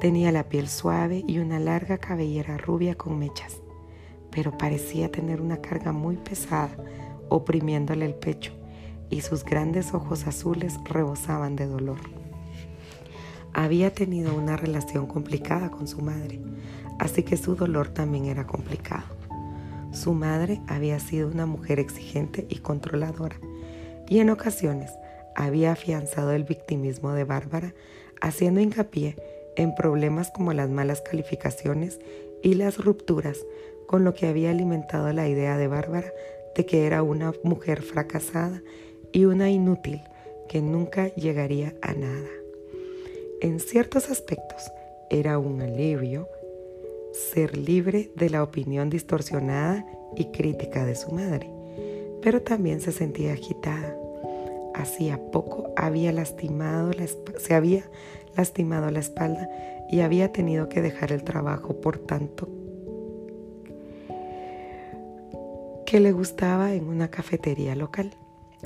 Tenía 0.00 0.30
la 0.30 0.48
piel 0.48 0.68
suave 0.68 1.24
y 1.26 1.38
una 1.38 1.58
larga 1.58 1.96
cabellera 1.98 2.58
rubia 2.58 2.96
con 2.96 3.18
mechas, 3.18 3.62
pero 4.30 4.56
parecía 4.58 5.10
tener 5.10 5.40
una 5.40 5.62
carga 5.62 5.92
muy 5.92 6.16
pesada 6.16 6.76
oprimiéndole 7.30 8.04
el 8.04 8.14
pecho 8.14 8.52
y 9.08 9.22
sus 9.22 9.44
grandes 9.44 9.94
ojos 9.94 10.26
azules 10.26 10.74
rebosaban 10.84 11.56
de 11.56 11.66
dolor. 11.66 11.98
Había 13.54 13.90
tenido 13.94 14.34
una 14.34 14.56
relación 14.56 15.06
complicada 15.06 15.70
con 15.70 15.88
su 15.88 16.02
madre, 16.02 16.40
así 16.98 17.22
que 17.22 17.38
su 17.38 17.56
dolor 17.56 17.88
también 17.88 18.26
era 18.26 18.46
complicado. 18.46 19.16
Su 19.92 20.12
madre 20.12 20.60
había 20.66 21.00
sido 21.00 21.28
una 21.28 21.46
mujer 21.46 21.80
exigente 21.80 22.46
y 22.50 22.56
controladora, 22.56 23.36
y 24.08 24.18
en 24.18 24.28
ocasiones 24.28 24.90
había 25.34 25.72
afianzado 25.72 26.32
el 26.32 26.44
victimismo 26.44 27.12
de 27.12 27.24
Bárbara, 27.24 27.74
haciendo 28.20 28.60
hincapié 28.60 29.16
en 29.56 29.74
problemas 29.74 30.30
como 30.30 30.52
las 30.52 30.70
malas 30.70 31.00
calificaciones 31.00 31.98
y 32.42 32.54
las 32.54 32.78
rupturas, 32.78 33.38
con 33.86 34.04
lo 34.04 34.14
que 34.14 34.26
había 34.26 34.50
alimentado 34.50 35.12
la 35.12 35.28
idea 35.28 35.56
de 35.56 35.68
Bárbara 35.68 36.12
de 36.54 36.64
que 36.64 36.86
era 36.86 37.02
una 37.02 37.32
mujer 37.44 37.82
fracasada 37.82 38.62
y 39.12 39.26
una 39.26 39.50
inútil 39.50 40.02
que 40.48 40.62
nunca 40.62 41.14
llegaría 41.14 41.74
a 41.82 41.92
nada. 41.92 42.28
En 43.40 43.60
ciertos 43.60 44.10
aspectos 44.10 44.72
era 45.10 45.38
un 45.38 45.60
alivio 45.60 46.28
ser 47.12 47.56
libre 47.56 48.10
de 48.16 48.30
la 48.30 48.42
opinión 48.42 48.90
distorsionada 48.90 49.86
y 50.16 50.26
crítica 50.26 50.84
de 50.84 50.94
su 50.94 51.12
madre, 51.12 51.50
pero 52.22 52.42
también 52.42 52.80
se 52.80 52.92
sentía 52.92 53.32
agitada. 53.32 53.96
Hacía 54.74 55.18
poco 55.30 55.72
había 55.76 56.12
lastimado 56.12 56.90
se 57.38 57.54
había 57.54 57.84
lastimado 58.36 58.90
la 58.90 59.00
espalda 59.00 59.48
y 59.90 60.00
había 60.00 60.32
tenido 60.32 60.68
que 60.68 60.82
dejar 60.82 61.12
el 61.12 61.24
trabajo 61.24 61.80
por 61.80 61.98
tanto 61.98 62.48
que 65.86 66.00
le 66.00 66.12
gustaba 66.12 66.74
en 66.74 66.88
una 66.88 67.08
cafetería 67.08 67.76
local. 67.76 68.10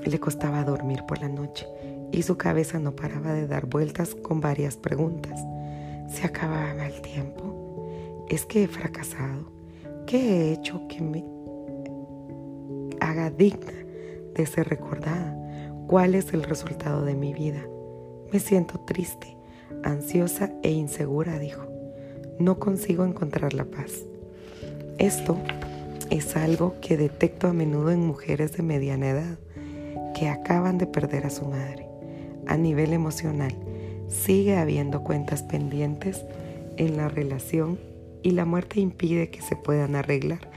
Le 0.07 0.19
costaba 0.19 0.65
dormir 0.65 1.05
por 1.07 1.21
la 1.21 1.29
noche 1.29 1.67
y 2.13 2.23
su 2.23 2.39
cabeza 2.39 2.79
no 2.79 2.97
paraba 2.97 3.35
de 3.35 3.47
dar 3.47 3.67
vueltas 3.67 4.15
con 4.15 4.41
varias 4.41 4.77
preguntas. 4.77 5.39
¿Se 6.09 6.27
acababa 6.27 6.87
el 6.87 7.03
tiempo? 7.03 7.61
es 8.31 8.47
que 8.47 8.63
he 8.63 8.69
fracasado. 8.69 9.51
¿Qué 10.07 10.19
he 10.19 10.53
hecho 10.53 10.81
que 10.89 11.03
me 11.03 11.25
haga 13.01 13.29
digna 13.31 13.73
de 14.35 14.47
ser 14.47 14.69
recordada? 14.69 15.37
¿Cuál 15.89 16.15
es 16.15 16.33
el 16.33 16.45
resultado 16.45 17.05
de 17.05 17.15
mi 17.15 17.35
vida? 17.35 17.61
Me 18.33 18.39
siento 18.39 18.79
triste, 18.81 19.37
ansiosa 19.83 20.51
e 20.63 20.71
insegura, 20.71 21.39
dijo. 21.39 21.67
No 22.39 22.59
consigo 22.59 23.05
encontrar 23.05 23.55
la 23.55 23.65
paz. 23.65 24.05
Esto 24.99 25.37
es 26.11 26.37
algo 26.37 26.75
que 26.81 26.97
detecto 26.97 27.49
a 27.49 27.53
menudo 27.53 27.91
en 27.91 28.07
mujeres 28.07 28.53
de 28.57 28.63
mediana 28.63 29.11
edad 29.11 29.39
que 30.15 30.29
acaban 30.29 30.79
de 30.79 30.87
perder 30.87 31.27
a 31.27 31.31
su 31.31 31.47
madre. 31.47 31.87
A 32.47 32.57
nivel 32.57 32.93
emocional, 32.93 33.55
sigue 34.09 34.57
habiendo 34.57 35.03
cuentas 35.05 35.43
pendientes 35.43 36.25
en 36.77 36.97
la 36.97 37.09
relación 37.09 37.79
y 38.23 38.33
la 38.33 38.45
muerte 38.45 38.81
impide 38.81 39.31
que 39.31 39.41
se 39.41 39.57
puedan 39.57 39.95
arreglar 39.95 40.51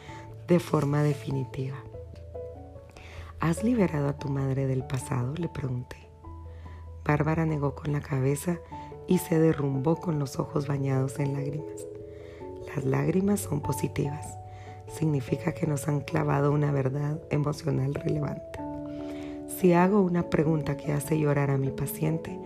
de 0.48 0.60
forma 0.60 1.04
definitiva. 1.04 1.78
¿Has 3.40 3.64
liberado 3.64 4.08
a 4.08 4.18
tu 4.18 4.30
madre 4.30 4.68
del 4.68 4.84
pasado? 4.84 5.34
le 5.36 5.50
pregunté. 5.50 5.98
Bárbara 7.06 7.46
negó 7.46 7.76
con 7.76 7.92
la 7.92 8.02
cabeza 8.02 8.60
y 9.08 9.18
se 9.18 9.40
derrumbó 9.40 9.98
con 9.98 10.20
los 10.20 10.40
ojos 10.40 10.68
bañados 10.68 11.20
en 11.20 11.34
lágrimas. 11.34 11.88
Las 12.76 12.86
lágrimas 12.86 13.40
son 13.42 13.62
positivas. 13.62 14.38
Significa 14.88 15.54
que 15.54 15.68
nos 15.68 15.88
han 15.88 16.02
clavado 16.02 16.52
una 16.52 16.72
verdad 16.72 17.20
emocional 17.30 17.94
relevante. 17.94 18.60
Si 19.48 19.74
hago 19.74 20.02
una 20.02 20.30
pregunta 20.30 20.78
que 20.78 20.94
hace 20.94 21.20
llorar 21.20 21.52
a 21.52 21.58
mi 21.58 21.70
paciente, 21.70 22.40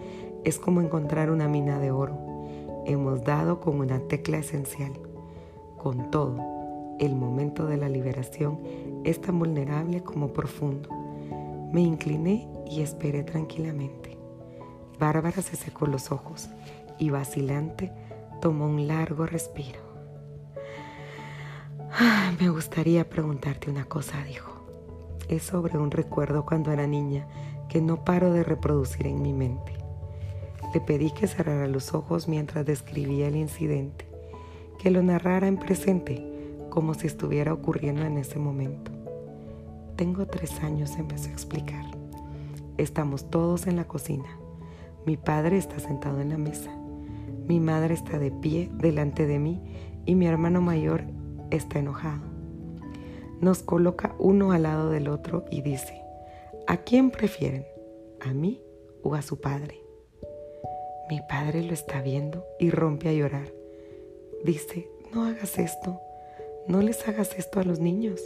es 0.44 0.60
como 0.60 0.82
encontrar 0.82 1.30
una 1.30 1.48
mina 1.48 1.80
de 1.80 1.92
oro. 1.92 2.18
Hemos 2.86 3.24
dado 3.24 3.60
con 3.60 3.80
una 3.80 4.00
tecla 4.00 4.38
esencial. 4.38 4.94
Con 5.78 6.10
todo, 6.12 6.38
el 7.00 7.16
momento 7.16 7.66
de 7.66 7.78
la 7.78 7.90
liberación 7.90 8.60
es 9.04 9.22
tan 9.22 9.40
vulnerable 9.40 10.02
como 10.04 10.30
profundo. 10.30 10.90
Me 11.72 11.82
incliné 11.82 12.48
y 12.70 12.82
esperé 12.82 13.24
tranquilamente. 13.24 14.17
Bárbara 15.00 15.42
se 15.42 15.56
secó 15.56 15.86
los 15.86 16.12
ojos 16.12 16.50
y 16.98 17.10
vacilante 17.10 17.92
tomó 18.42 18.66
un 18.66 18.88
largo 18.88 19.26
respiro. 19.26 19.80
Ah, 21.92 22.32
me 22.40 22.50
gustaría 22.50 23.10
preguntarte 23.10 23.70
una 23.70 23.86
cosa, 23.86 24.24
dijo. 24.24 24.52
Es 25.30 25.44
sobre 25.44 25.78
un 25.78 25.92
recuerdo 25.92 26.46
cuando 26.46 26.72
era 26.72 26.88
niña 26.88 27.28
que 27.70 27.82
no 27.82 28.04
paro 28.04 28.32
de 28.32 28.44
reproducir 28.44 29.08
en 29.08 29.22
mi 29.22 29.34
mente. 29.34 29.74
Le 30.74 30.82
pedí 30.82 31.12
que 31.12 31.28
cerrara 31.28 31.68
los 31.68 31.94
ojos 31.94 32.28
mientras 32.28 32.66
describía 32.66 33.28
el 33.28 33.36
incidente, 33.36 34.06
que 34.80 34.92
lo 34.92 35.02
narrara 35.02 35.48
en 35.48 35.58
presente 35.58 36.24
como 36.70 36.94
si 36.94 37.08
estuviera 37.08 37.54
ocurriendo 37.54 38.04
en 38.04 38.18
ese 38.18 38.38
momento. 38.40 38.92
Tengo 39.96 40.28
tres 40.28 40.62
años, 40.62 40.96
empezó 40.98 41.30
a 41.30 41.34
explicar. 41.34 41.86
Estamos 42.78 43.30
todos 43.32 43.66
en 43.66 43.78
la 43.78 43.86
cocina. 43.86 44.28
Mi 45.08 45.16
padre 45.16 45.58
está 45.58 45.80
sentado 45.80 46.20
en 46.20 46.28
la 46.28 46.38
mesa. 46.38 46.70
Mi 47.48 47.62
madre 47.62 47.94
está 47.94 48.20
de 48.20 48.30
pie 48.30 48.70
delante 48.74 49.26
de 49.26 49.40
mí 49.40 49.64
y 50.06 50.16
mi 50.16 50.28
hermano 50.28 50.60
mayor 50.60 51.06
está 51.50 51.80
enojado. 51.80 52.26
Nos 53.40 53.64
coloca 53.64 54.16
uno 54.20 54.52
al 54.52 54.64
lado 54.64 54.90
del 54.90 55.08
otro 55.08 55.46
y 55.50 55.62
dice, 55.62 56.02
¿a 56.68 56.76
quién 56.76 57.10
prefieren? 57.10 57.66
¿A 58.20 58.34
mí 58.34 58.62
o 59.02 59.16
a 59.16 59.22
su 59.22 59.40
padre? 59.40 59.82
Mi 61.10 61.22
padre 61.22 61.64
lo 61.64 61.72
está 61.72 62.02
viendo 62.02 62.44
y 62.60 62.70
rompe 62.70 63.08
a 63.08 63.14
llorar. 63.14 63.48
Dice, 64.44 64.90
no 65.14 65.24
hagas 65.24 65.58
esto, 65.58 66.02
no 66.68 66.82
les 66.82 67.08
hagas 67.08 67.34
esto 67.40 67.62
a 67.62 67.64
los 67.64 67.80
niños. 67.80 68.20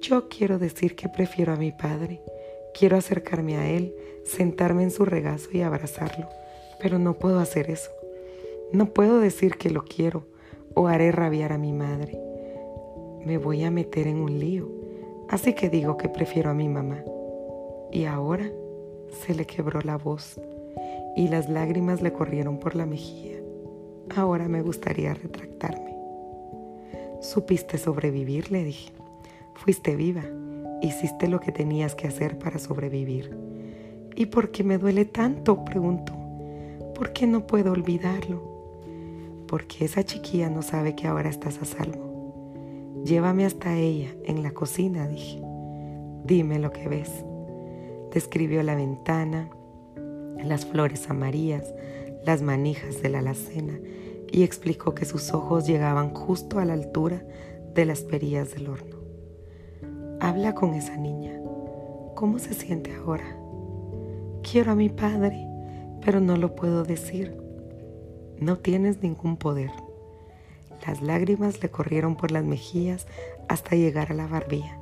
Yo 0.00 0.28
quiero 0.28 0.58
decir 0.58 0.96
que 0.96 1.08
prefiero 1.08 1.52
a 1.52 1.56
mi 1.56 1.70
padre. 1.70 2.20
Quiero 2.74 2.96
acercarme 2.96 3.58
a 3.58 3.70
él, 3.70 3.94
sentarme 4.24 4.82
en 4.82 4.90
su 4.90 5.04
regazo 5.04 5.50
y 5.52 5.62
abrazarlo, 5.62 6.28
pero 6.80 6.98
no 6.98 7.14
puedo 7.14 7.38
hacer 7.38 7.70
eso. 7.70 7.90
No 8.72 8.86
puedo 8.86 9.20
decir 9.20 9.56
que 9.56 9.70
lo 9.70 9.84
quiero 9.84 10.24
o 10.74 10.88
haré 10.88 11.12
rabiar 11.12 11.52
a 11.52 11.58
mi 11.58 11.72
madre. 11.72 12.18
Me 13.24 13.38
voy 13.38 13.64
a 13.64 13.70
meter 13.70 14.06
en 14.06 14.16
un 14.16 14.38
lío, 14.38 14.68
así 15.28 15.54
que 15.54 15.68
digo 15.68 15.96
que 15.96 16.08
prefiero 16.08 16.50
a 16.50 16.54
mi 16.54 16.68
mamá. 16.68 17.04
Y 17.90 18.06
ahora 18.06 18.50
se 19.26 19.34
le 19.34 19.44
quebró 19.44 19.80
la 19.82 19.96
voz 19.96 20.40
y 21.16 21.28
las 21.28 21.48
lágrimas 21.48 22.00
le 22.00 22.12
corrieron 22.12 22.58
por 22.58 22.74
la 22.74 22.86
mejilla. 22.86 23.38
Ahora 24.16 24.48
me 24.48 24.62
gustaría 24.62 25.14
retractarme. 25.14 25.94
Supiste 27.20 27.78
sobrevivir, 27.78 28.50
le 28.50 28.64
dije. 28.64 28.92
Fuiste 29.54 29.94
viva, 29.94 30.24
hiciste 30.80 31.28
lo 31.28 31.38
que 31.40 31.52
tenías 31.52 31.94
que 31.94 32.08
hacer 32.08 32.38
para 32.38 32.58
sobrevivir. 32.58 33.51
¿Y 34.14 34.26
por 34.26 34.50
qué 34.50 34.64
me 34.64 34.78
duele 34.78 35.04
tanto? 35.04 35.64
preguntó. 35.64 36.12
¿Por 36.94 37.12
qué 37.12 37.26
no 37.26 37.46
puedo 37.46 37.72
olvidarlo? 37.72 38.42
Porque 39.46 39.84
esa 39.84 40.04
chiquilla 40.04 40.50
no 40.50 40.62
sabe 40.62 40.94
que 40.94 41.06
ahora 41.06 41.30
estás 41.30 41.60
a 41.60 41.64
salvo. 41.64 43.02
Llévame 43.04 43.44
hasta 43.44 43.76
ella, 43.76 44.14
en 44.24 44.42
la 44.42 44.52
cocina, 44.52 45.08
dije. 45.08 45.42
Dime 46.24 46.58
lo 46.58 46.70
que 46.70 46.88
ves. 46.88 47.24
Describió 48.12 48.62
la 48.62 48.74
ventana, 48.74 49.48
las 50.44 50.66
flores 50.66 51.10
amarillas, 51.10 51.74
las 52.24 52.42
manijas 52.42 53.02
de 53.02 53.08
la 53.08 53.18
alacena 53.20 53.78
y 54.30 54.42
explicó 54.44 54.94
que 54.94 55.04
sus 55.04 55.32
ojos 55.34 55.66
llegaban 55.66 56.14
justo 56.14 56.58
a 56.58 56.64
la 56.64 56.72
altura 56.72 57.22
de 57.74 57.84
las 57.84 58.02
perillas 58.02 58.54
del 58.54 58.68
horno. 58.68 58.96
Habla 60.20 60.54
con 60.54 60.74
esa 60.74 60.96
niña. 60.96 61.38
¿Cómo 62.14 62.38
se 62.38 62.54
siente 62.54 62.94
ahora? 62.94 63.41
Quiero 64.42 64.72
a 64.72 64.74
mi 64.74 64.88
padre, 64.88 65.46
pero 66.04 66.20
no 66.20 66.36
lo 66.36 66.54
puedo 66.54 66.84
decir. 66.84 67.36
No 68.38 68.58
tienes 68.58 69.02
ningún 69.02 69.36
poder. 69.36 69.70
Las 70.86 71.00
lágrimas 71.00 71.62
le 71.62 71.70
corrieron 71.70 72.16
por 72.16 72.30
las 72.30 72.44
mejillas 72.44 73.06
hasta 73.48 73.76
llegar 73.76 74.10
a 74.10 74.14
la 74.14 74.26
barbilla. 74.26 74.78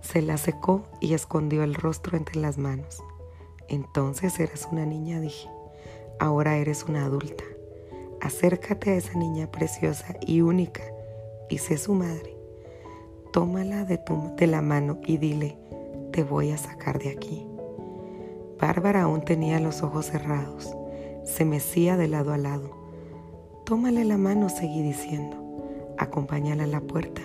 Se 0.00 0.22
la 0.22 0.36
secó 0.36 0.84
y 1.00 1.14
escondió 1.14 1.62
el 1.64 1.74
rostro 1.74 2.16
entre 2.16 2.40
las 2.40 2.56
manos. 2.56 3.02
Entonces 3.68 4.38
eras 4.38 4.68
una 4.70 4.86
niña, 4.86 5.20
dije. 5.20 5.48
Ahora 6.18 6.56
eres 6.56 6.84
una 6.84 7.04
adulta. 7.04 7.44
Acércate 8.20 8.90
a 8.90 8.96
esa 8.96 9.18
niña 9.18 9.50
preciosa 9.50 10.16
y 10.20 10.40
única 10.40 10.82
y 11.48 11.58
sé 11.58 11.78
su 11.78 11.94
madre 11.94 12.40
tómala 13.32 13.84
de, 13.84 14.00
de 14.36 14.46
la 14.46 14.62
mano 14.62 14.98
y 15.06 15.16
dile, 15.18 15.56
te 16.12 16.24
voy 16.24 16.50
a 16.50 16.58
sacar 16.58 16.98
de 16.98 17.10
aquí. 17.10 17.46
Bárbara 18.60 19.02
aún 19.02 19.22
tenía 19.22 19.58
los 19.58 19.82
ojos 19.82 20.06
cerrados, 20.06 20.76
se 21.24 21.44
mecía 21.44 21.96
de 21.96 22.08
lado 22.08 22.32
a 22.32 22.38
lado. 22.38 22.76
Tómale 23.64 24.04
la 24.04 24.18
mano, 24.18 24.48
seguí 24.48 24.82
diciendo, 24.82 25.36
acompáñala 25.96 26.64
a 26.64 26.66
la 26.66 26.80
puerta. 26.80 27.22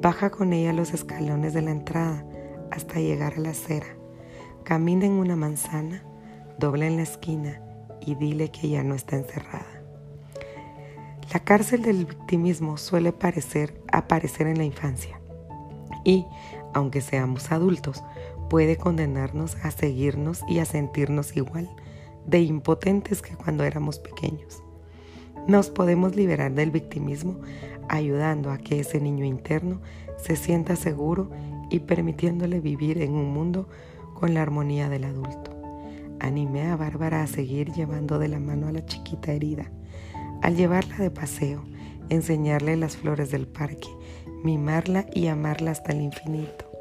Baja 0.00 0.30
con 0.30 0.52
ella 0.52 0.72
los 0.72 0.94
escalones 0.94 1.54
de 1.54 1.62
la 1.62 1.70
entrada 1.70 2.24
hasta 2.72 2.98
llegar 2.98 3.34
a 3.36 3.40
la 3.40 3.50
acera. 3.50 3.86
Camina 4.64 5.06
en 5.06 5.12
una 5.12 5.36
manzana, 5.36 6.02
dobla 6.58 6.86
en 6.86 6.96
la 6.96 7.02
esquina 7.02 7.62
y 8.00 8.16
dile 8.16 8.50
que 8.50 8.68
ya 8.68 8.82
no 8.82 8.96
está 8.96 9.16
encerrada. 9.16 9.82
La 11.32 11.40
cárcel 11.40 11.82
del 11.82 12.04
victimismo 12.04 12.78
suele 12.78 13.12
parecer, 13.12 13.80
aparecer 13.92 14.48
en 14.48 14.58
la 14.58 14.64
infancia 14.64 15.20
y, 16.04 16.26
aunque 16.74 17.00
seamos 17.00 17.52
adultos, 17.52 18.02
puede 18.52 18.76
condenarnos 18.76 19.56
a 19.62 19.70
seguirnos 19.70 20.42
y 20.46 20.58
a 20.58 20.66
sentirnos 20.66 21.34
igual 21.38 21.70
de 22.26 22.42
impotentes 22.42 23.22
que 23.22 23.34
cuando 23.34 23.64
éramos 23.64 23.98
pequeños. 23.98 24.62
Nos 25.48 25.70
podemos 25.70 26.14
liberar 26.16 26.52
del 26.52 26.70
victimismo 26.70 27.40
ayudando 27.88 28.50
a 28.50 28.58
que 28.58 28.80
ese 28.80 29.00
niño 29.00 29.24
interno 29.24 29.80
se 30.18 30.36
sienta 30.36 30.76
seguro 30.76 31.30
y 31.70 31.78
permitiéndole 31.78 32.60
vivir 32.60 33.00
en 33.00 33.14
un 33.14 33.32
mundo 33.32 33.70
con 34.12 34.34
la 34.34 34.42
armonía 34.42 34.90
del 34.90 35.04
adulto. 35.04 35.50
Animé 36.20 36.66
a 36.66 36.76
Bárbara 36.76 37.22
a 37.22 37.28
seguir 37.28 37.72
llevando 37.72 38.18
de 38.18 38.28
la 38.28 38.38
mano 38.38 38.68
a 38.68 38.72
la 38.72 38.84
chiquita 38.84 39.32
herida 39.32 39.72
al 40.42 40.56
llevarla 40.56 40.98
de 40.98 41.10
paseo, 41.10 41.64
enseñarle 42.10 42.76
las 42.76 42.98
flores 42.98 43.30
del 43.30 43.48
parque, 43.48 43.88
mimarla 44.44 45.06
y 45.14 45.28
amarla 45.28 45.70
hasta 45.70 45.92
el 45.92 46.02
infinito, 46.02 46.71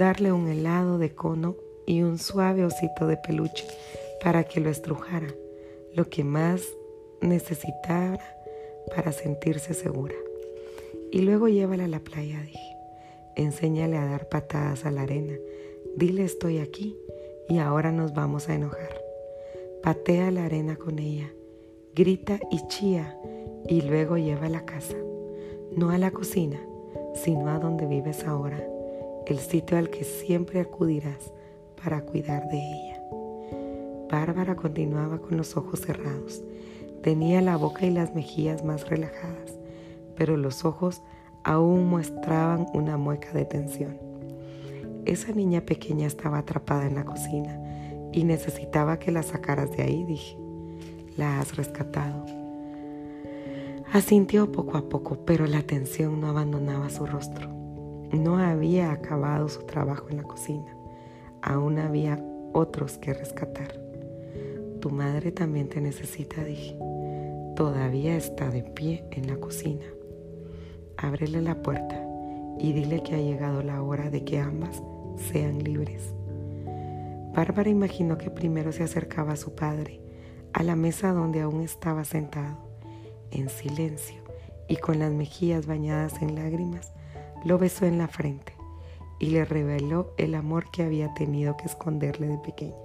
darle 0.00 0.32
un 0.32 0.48
helado 0.48 0.98
de 0.98 1.14
cono 1.14 1.56
y 1.86 2.02
un 2.02 2.18
suave 2.18 2.64
osito 2.64 3.06
de 3.06 3.18
peluche 3.18 3.66
para 4.24 4.44
que 4.44 4.60
lo 4.60 4.70
estrujara, 4.70 5.28
lo 5.94 6.08
que 6.08 6.24
más 6.24 6.62
necesitara 7.20 8.18
para 8.96 9.12
sentirse 9.12 9.74
segura. 9.74 10.14
Y 11.12 11.20
luego 11.20 11.48
llévala 11.48 11.84
a 11.84 11.88
la 11.88 12.00
playa, 12.00 12.40
dije. 12.40 12.76
Enséñale 13.36 13.98
a 13.98 14.06
dar 14.06 14.28
patadas 14.28 14.86
a 14.86 14.90
la 14.90 15.02
arena. 15.02 15.34
Dile 15.96 16.24
estoy 16.24 16.58
aquí 16.58 16.96
y 17.48 17.58
ahora 17.58 17.92
nos 17.92 18.14
vamos 18.14 18.48
a 18.48 18.54
enojar. 18.54 19.00
Patea 19.82 20.30
la 20.30 20.46
arena 20.46 20.76
con 20.76 20.98
ella 20.98 21.30
grita 21.94 22.38
y 22.50 22.66
chía 22.68 23.18
y 23.68 23.82
luego 23.82 24.16
lleva 24.16 24.46
a 24.46 24.50
la 24.50 24.64
casa, 24.64 24.96
no 25.76 25.90
a 25.90 25.98
la 25.98 26.10
cocina, 26.10 26.58
sino 27.14 27.50
a 27.50 27.58
donde 27.58 27.86
vives 27.86 28.24
ahora, 28.24 28.64
el 29.26 29.38
sitio 29.38 29.78
al 29.78 29.90
que 29.90 30.04
siempre 30.04 30.60
acudirás 30.60 31.32
para 31.82 32.02
cuidar 32.02 32.48
de 32.48 32.58
ella. 32.58 33.02
Bárbara 34.10 34.56
continuaba 34.56 35.18
con 35.18 35.36
los 35.36 35.56
ojos 35.56 35.80
cerrados. 35.80 36.42
Tenía 37.02 37.40
la 37.40 37.56
boca 37.56 37.86
y 37.86 37.90
las 37.90 38.14
mejillas 38.14 38.64
más 38.64 38.88
relajadas, 38.88 39.58
pero 40.16 40.36
los 40.36 40.64
ojos 40.64 41.02
aún 41.44 41.88
mostraban 41.88 42.66
una 42.74 42.96
mueca 42.96 43.32
de 43.32 43.44
tensión. 43.44 43.98
Esa 45.06 45.32
niña 45.32 45.62
pequeña 45.62 46.06
estaba 46.06 46.38
atrapada 46.38 46.86
en 46.86 46.96
la 46.96 47.04
cocina 47.04 47.58
y 48.12 48.24
necesitaba 48.24 48.98
que 48.98 49.12
la 49.12 49.22
sacaras 49.22 49.70
de 49.70 49.82
ahí, 49.82 50.04
dije 50.04 50.36
la 51.20 51.38
has 51.38 51.54
rescatado. 51.56 52.24
Asintió 53.92 54.50
poco 54.50 54.78
a 54.78 54.88
poco, 54.88 55.18
pero 55.26 55.46
la 55.46 55.62
tensión 55.62 56.20
no 56.20 56.28
abandonaba 56.28 56.88
su 56.88 57.04
rostro. 57.04 57.59
No 58.12 58.38
había 58.38 58.92
acabado 58.92 59.48
su 59.48 59.62
trabajo 59.62 60.08
en 60.10 60.16
la 60.16 60.22
cocina. 60.24 60.76
Aún 61.42 61.78
había 61.78 62.22
otros 62.52 62.98
que 62.98 63.14
rescatar. 63.14 63.80
Tu 64.80 64.90
madre 64.90 65.30
también 65.30 65.68
te 65.68 65.80
necesita, 65.80 66.42
dije. 66.42 66.76
Todavía 67.54 68.16
está 68.16 68.50
de 68.50 68.62
pie 68.62 69.04
en 69.10 69.26
la 69.26 69.36
cocina. 69.36 69.84
Ábrele 70.96 71.40
la 71.40 71.62
puerta 71.62 72.04
y 72.58 72.72
dile 72.72 73.02
que 73.02 73.14
ha 73.14 73.18
llegado 73.18 73.62
la 73.62 73.82
hora 73.82 74.10
de 74.10 74.24
que 74.24 74.38
ambas 74.38 74.82
sean 75.16 75.62
libres. 75.62 76.14
Bárbara 77.34 77.70
imaginó 77.70 78.18
que 78.18 78.30
primero 78.30 78.72
se 78.72 78.82
acercaba 78.82 79.32
a 79.32 79.36
su 79.36 79.54
padre, 79.54 80.00
a 80.52 80.62
la 80.62 80.74
mesa 80.74 81.12
donde 81.12 81.42
aún 81.42 81.60
estaba 81.60 82.04
sentado, 82.04 82.58
en 83.30 83.48
silencio 83.48 84.22
y 84.68 84.76
con 84.76 84.98
las 84.98 85.12
mejillas 85.12 85.66
bañadas 85.66 86.20
en 86.22 86.34
lágrimas, 86.34 86.92
lo 87.44 87.58
besó 87.58 87.86
en 87.86 87.98
la 87.98 88.08
frente 88.08 88.52
y 89.18 89.26
le 89.26 89.44
reveló 89.44 90.12
el 90.16 90.34
amor 90.34 90.70
que 90.70 90.82
había 90.82 91.12
tenido 91.14 91.56
que 91.56 91.66
esconderle 91.66 92.28
de 92.28 92.38
pequeño. 92.38 92.76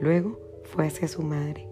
Luego 0.00 0.38
fue 0.64 0.86
hacia 0.86 1.08
su 1.08 1.22
madre, 1.22 1.68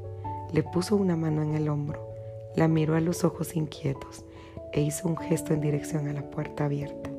le 0.53 0.63
puso 0.63 0.97
una 0.97 1.17
mano 1.17 1.43
en 1.43 1.55
el 1.55 1.69
hombro, 1.69 2.07
la 2.55 2.69
miró 2.69 2.97
a 2.97 3.01
los 3.01 3.25
ojos 3.25 3.57
inquietos 3.57 4.25
e 4.73 4.81
hizo 4.81 5.09
un 5.09 5.17
gesto 5.17 5.55
en 5.55 5.61
dirección 5.61 6.09
a 6.09 6.13
la 6.13 6.29
puerta 6.31 6.65
abierta, 6.65 7.11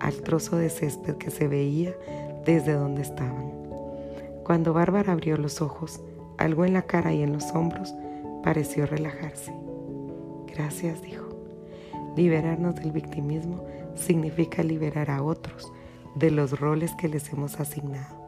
al 0.00 0.14
trozo 0.22 0.56
de 0.56 0.70
césped 0.70 1.16
que 1.16 1.30
se 1.30 1.48
veía 1.48 1.94
desde 2.44 2.72
donde 2.72 3.02
estaban. 3.02 3.52
Cuando 4.44 4.72
Bárbara 4.72 5.12
abrió 5.12 5.36
los 5.36 5.60
ojos, 5.60 6.00
algo 6.38 6.64
en 6.64 6.72
la 6.72 6.82
cara 6.82 7.12
y 7.12 7.22
en 7.22 7.32
los 7.32 7.50
hombros 7.52 7.94
pareció 8.42 8.86
relajarse. 8.86 9.52
Gracias, 10.46 11.02
dijo. 11.02 11.31
Liberarnos 12.16 12.74
del 12.76 12.92
victimismo 12.92 13.64
significa 13.94 14.62
liberar 14.62 15.10
a 15.10 15.22
otros 15.22 15.72
de 16.14 16.30
los 16.30 16.58
roles 16.58 16.92
que 16.96 17.08
les 17.08 17.32
hemos 17.32 17.58
asignado. 17.60 18.20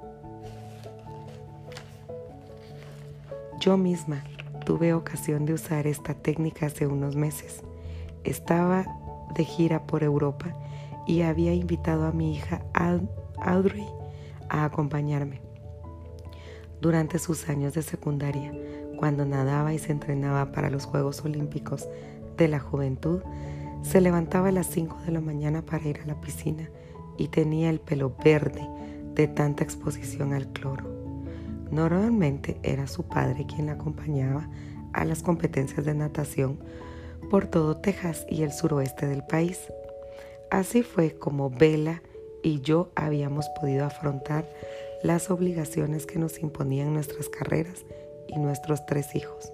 Yo 3.61 3.77
misma 3.77 4.25
tuve 4.64 4.94
ocasión 4.94 5.44
de 5.44 5.55
usar 5.55 5.87
esta 5.87 6.14
técnica 6.14 6.66
hace 6.66 6.87
unos 6.87 7.16
meses 7.16 7.62
estaba 8.25 8.87
de 9.35 9.44
gira 9.44 9.87
por 9.87 10.03
Europa 10.03 10.55
y 11.07 11.23
había 11.23 11.53
invitado 11.55 12.07
a 12.07 12.12
mi 12.12 12.35
hija 12.35 12.62
Audrey 13.37 13.87
a 14.49 14.64
acompañarme. 14.64 15.40
Durante 16.81 17.18
sus 17.18 17.49
años 17.49 17.75
de 17.75 17.83
secundaria, 17.83 18.53
cuando 18.99 19.25
nadaba 19.25 19.73
y 19.73 19.79
se 19.79 19.92
entrenaba 19.92 20.53
para 20.53 20.70
los 20.70 20.87
Juegos 20.87 21.25
Olímpicos 21.25 21.88
de 22.37 22.49
la 22.49 22.61
Juventud, 22.61 23.20
se 23.85 24.01
levantaba 24.01 24.49
a 24.49 24.53
las 24.53 24.66
5 24.68 25.03
de 25.05 25.12
la 25.12 25.20
mañana 25.20 25.62
para 25.62 25.87
ir 25.87 26.01
a 26.03 26.07
la 26.07 26.20
piscina 26.20 26.70
y 27.18 27.29
tenía 27.29 27.70
el 27.70 27.79
pelo 27.79 28.16
verde 28.25 28.66
de 29.14 29.29
tanta 29.29 29.62
exposición 29.62 30.33
al 30.33 30.49
cloro. 30.49 30.85
Normalmente 31.70 32.59
era 32.62 32.87
su 32.87 33.05
padre 33.05 33.47
quien 33.47 33.66
la 33.66 33.73
acompañaba 33.73 34.49
a 34.92 35.05
las 35.05 35.23
competencias 35.23 35.85
de 35.85 35.94
natación 35.94 36.59
por 37.31 37.47
todo 37.47 37.77
Texas 37.77 38.27
y 38.29 38.42
el 38.42 38.53
suroeste 38.53 39.07
del 39.07 39.25
país. 39.25 39.61
Así 40.51 40.83
fue 40.83 41.14
como 41.14 41.51
Bella 41.51 42.03
y 42.42 42.61
yo 42.61 42.90
habíamos 42.94 43.49
podido 43.61 43.85
afrontar 43.85 44.49
las 45.03 45.31
obligaciones 45.31 46.07
que 46.07 46.18
nos 46.18 46.38
imponían 46.38 46.94
nuestras 46.94 47.29
carreras 47.29 47.85
y 48.29 48.38
nuestros 48.38 48.87
tres 48.87 49.14
hijos. 49.14 49.53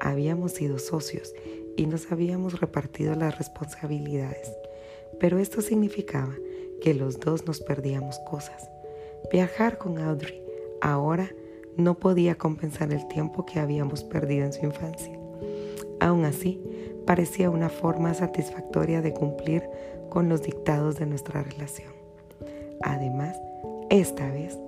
Habíamos 0.00 0.52
sido 0.52 0.78
socios 0.78 1.34
y 1.78 1.86
nos 1.86 2.10
habíamos 2.10 2.60
repartido 2.60 3.14
las 3.14 3.38
responsabilidades, 3.38 4.52
pero 5.20 5.38
esto 5.38 5.62
significaba 5.62 6.34
que 6.82 6.92
los 6.92 7.20
dos 7.20 7.46
nos 7.46 7.60
perdíamos 7.60 8.18
cosas. 8.28 8.68
Viajar 9.32 9.78
con 9.78 9.98
Audrey 9.98 10.42
ahora 10.80 11.30
no 11.76 11.94
podía 11.94 12.34
compensar 12.34 12.92
el 12.92 13.06
tiempo 13.06 13.46
que 13.46 13.60
habíamos 13.60 14.02
perdido 14.02 14.44
en 14.44 14.52
su 14.52 14.66
infancia. 14.66 15.16
Aún 16.00 16.24
así, 16.24 16.60
parecía 17.06 17.48
una 17.48 17.68
forma 17.68 18.12
satisfactoria 18.12 19.00
de 19.00 19.14
cumplir 19.14 19.62
con 20.10 20.28
los 20.28 20.42
dictados 20.42 20.96
de 20.96 21.06
nuestra 21.06 21.44
relación. 21.44 21.92
Además, 22.82 23.40
esta 23.88 24.28
vez 24.30 24.58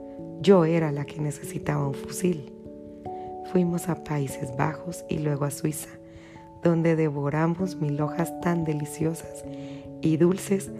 yo 0.40 0.64
era 0.64 0.92
la 0.92 1.04
que 1.04 1.20
necesitaba 1.20 1.88
un 1.88 1.94
fusil. 1.94 2.52
Fuimos 3.52 3.88
a 3.88 4.04
Países 4.04 4.56
Bajos 4.56 5.04
y 5.08 5.18
luego 5.18 5.44
a 5.44 5.50
Suiza, 5.50 5.90
donde 6.62 6.96
devoramos 6.96 7.76
mil 7.76 8.00
hojas 8.00 8.38
tan 8.40 8.64
deliciosas 8.64 9.44
y 10.00 10.16
dulces 10.16 10.70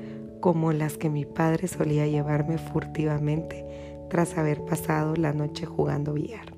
como 0.40 0.72
las 0.72 0.96
que 0.96 1.10
mi 1.10 1.24
padre 1.24 1.68
solía 1.68 2.06
llevarme 2.06 2.58
furtivamente 2.58 3.66
tras 4.08 4.36
haber 4.38 4.64
pasado 4.64 5.14
la 5.16 5.32
noche 5.32 5.66
jugando 5.66 6.14
billar. 6.14 6.54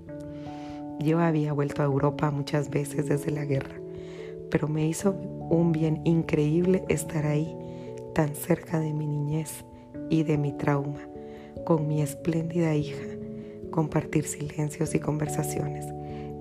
Yo 1.00 1.18
había 1.18 1.52
vuelto 1.52 1.82
a 1.82 1.86
Europa 1.86 2.30
muchas 2.30 2.70
veces 2.70 3.08
desde 3.08 3.30
la 3.30 3.44
guerra 3.44 3.82
pero 4.52 4.68
me 4.68 4.86
hizo 4.86 5.12
un 5.48 5.72
bien 5.72 6.02
increíble 6.04 6.84
estar 6.90 7.24
ahí, 7.24 7.56
tan 8.14 8.34
cerca 8.34 8.78
de 8.78 8.92
mi 8.92 9.06
niñez 9.06 9.64
y 10.10 10.24
de 10.24 10.36
mi 10.36 10.52
trauma, 10.52 11.00
con 11.64 11.88
mi 11.88 12.02
espléndida 12.02 12.74
hija, 12.74 13.02
compartir 13.70 14.24
silencios 14.24 14.94
y 14.94 15.00
conversaciones, 15.00 15.86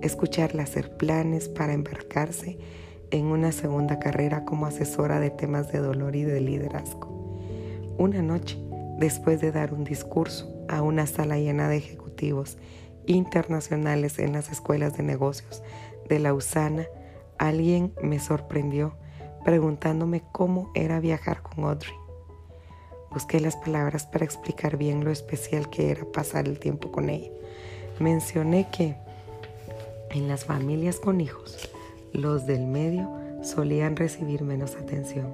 escucharla 0.01 0.63
hacer 0.63 0.97
planes 0.97 1.49
para 1.49 1.73
embarcarse 1.73 2.57
en 3.11 3.25
una 3.25 3.51
segunda 3.51 3.99
carrera 3.99 4.45
como 4.45 4.65
asesora 4.65 5.19
de 5.19 5.29
temas 5.29 5.71
de 5.71 5.79
dolor 5.79 6.15
y 6.15 6.23
de 6.23 6.39
liderazgo. 6.39 7.39
Una 7.97 8.21
noche, 8.21 8.57
después 8.97 9.41
de 9.41 9.51
dar 9.51 9.73
un 9.73 9.83
discurso 9.83 10.51
a 10.67 10.81
una 10.81 11.05
sala 11.07 11.37
llena 11.37 11.67
de 11.67 11.77
ejecutivos 11.77 12.57
internacionales 13.05 14.19
en 14.19 14.33
las 14.33 14.51
escuelas 14.51 14.95
de 14.95 15.03
negocios 15.03 15.61
de 16.07 16.19
Lausana, 16.19 16.87
alguien 17.37 17.93
me 18.01 18.19
sorprendió 18.19 18.95
preguntándome 19.43 20.23
cómo 20.31 20.71
era 20.75 20.99
viajar 20.99 21.41
con 21.41 21.65
Audrey. 21.65 21.93
Busqué 23.11 23.39
las 23.41 23.57
palabras 23.57 24.05
para 24.05 24.23
explicar 24.23 24.77
bien 24.77 25.03
lo 25.03 25.11
especial 25.11 25.69
que 25.69 25.91
era 25.91 26.05
pasar 26.05 26.47
el 26.47 26.59
tiempo 26.59 26.91
con 26.91 27.09
ella. 27.09 27.29
Mencioné 27.99 28.69
que 28.71 28.95
en 30.13 30.27
las 30.27 30.45
familias 30.45 30.99
con 30.99 31.21
hijos, 31.21 31.69
los 32.13 32.45
del 32.45 32.65
medio 32.65 33.09
solían 33.41 33.95
recibir 33.95 34.43
menos 34.43 34.75
atención. 34.75 35.27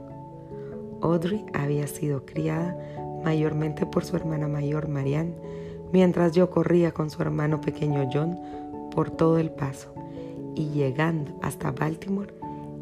Audrey 1.01 1.45
había 1.53 1.87
sido 1.87 2.25
criada 2.25 2.77
mayormente 3.23 3.85
por 3.85 4.05
su 4.05 4.15
hermana 4.15 4.47
mayor 4.47 4.87
Marianne, 4.87 5.35
mientras 5.91 6.33
yo 6.33 6.49
corría 6.49 6.91
con 6.91 7.09
su 7.09 7.21
hermano 7.21 7.61
pequeño 7.61 8.09
John 8.11 8.39
por 8.93 9.09
todo 9.11 9.37
el 9.37 9.51
paso 9.51 9.93
y 10.55 10.69
llegando 10.69 11.37
hasta 11.41 11.71
Baltimore 11.71 12.33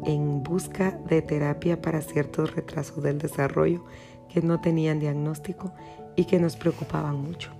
en 0.04 0.42
busca 0.42 0.92
de 1.08 1.22
terapia 1.22 1.80
para 1.80 2.00
ciertos 2.00 2.54
retrasos 2.54 3.02
del 3.02 3.18
desarrollo 3.18 3.84
que 4.32 4.40
no 4.40 4.60
tenían 4.60 5.00
diagnóstico 5.00 5.72
y 6.14 6.24
que 6.24 6.38
nos 6.38 6.56
preocupaban 6.56 7.20
mucho. 7.20 7.50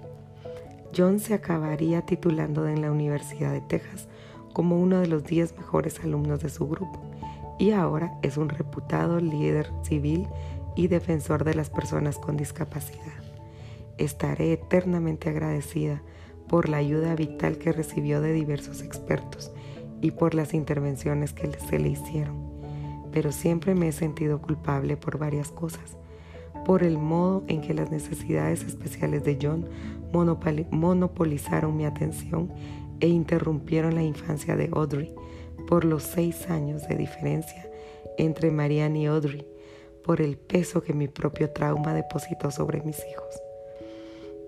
John 0.97 1.21
se 1.21 1.35
acabaría 1.35 2.03
titulando 2.03 2.69
en 2.69 2.81
la 2.81 2.91
Universidad 2.91 3.53
de 3.53 3.61
Texas 3.61 4.09
como 4.57 4.81
uno 4.81 5.01
de 5.01 5.07
los 5.07 5.23
10 5.23 5.59
mejores 5.59 6.01
alumnos 6.01 6.41
de 6.41 6.49
su 6.49 6.67
grupo 6.67 6.99
y 7.59 7.73
ahora 7.73 8.19
es 8.23 8.39
un 8.39 8.49
reputado 8.49 9.21
líder 9.21 9.71
civil 9.83 10.27
y 10.75 10.89
defensor 10.89 11.45
de 11.45 11.53
las 11.53 11.69
personas 11.69 12.17
con 12.17 12.39
discapacidad. 12.39 13.23
Estaré 13.99 14.55
eternamente 14.55 15.29
agradecida 15.29 16.01
por 16.49 16.71
la 16.71 16.79
ayuda 16.79 17.15
vital 17.15 17.59
que 17.59 17.71
recibió 17.71 18.23
de 18.23 18.33
diversos 18.33 18.81
expertos 18.81 19.53
y 20.01 20.13
por 20.13 20.33
las 20.33 20.55
intervenciones 20.55 21.35
que 21.35 21.53
se 21.53 21.79
le 21.79 21.91
hicieron, 21.91 22.51
pero 23.13 23.33
siempre 23.33 23.75
me 23.75 23.89
he 23.89 23.93
sentido 23.93 24.41
culpable 24.41 24.97
por 24.97 25.19
varias 25.19 25.51
cosas, 25.51 25.99
por 26.65 26.83
el 26.83 26.97
modo 26.97 27.45
en 27.49 27.61
que 27.61 27.75
las 27.75 27.91
necesidades 27.91 28.65
especiales 28.65 29.23
de 29.23 29.37
John 29.39 29.69
monopolizaron 30.71 31.77
mi 31.77 31.85
atención 31.85 32.51
e 33.01 33.09
interrumpieron 33.09 33.95
la 33.95 34.03
infancia 34.03 34.57
de 34.57 34.71
Audrey, 34.73 35.15
por 35.67 35.85
los 35.85 36.03
seis 36.03 36.49
años 36.49 36.87
de 36.89 36.97
diferencia 36.97 37.69
entre 38.19 38.51
Marianne 38.51 39.01
y 39.01 39.07
Audrey, 39.07 39.47
por 40.05 40.21
el 40.21 40.37
peso 40.37 40.83
que 40.83 40.95
mi 40.95 41.09
propio 41.09 41.51
trauma 41.51 41.93
depositó 41.95 42.51
sobre 42.51 42.81
mis 42.83 42.99
hijos. 42.99 43.43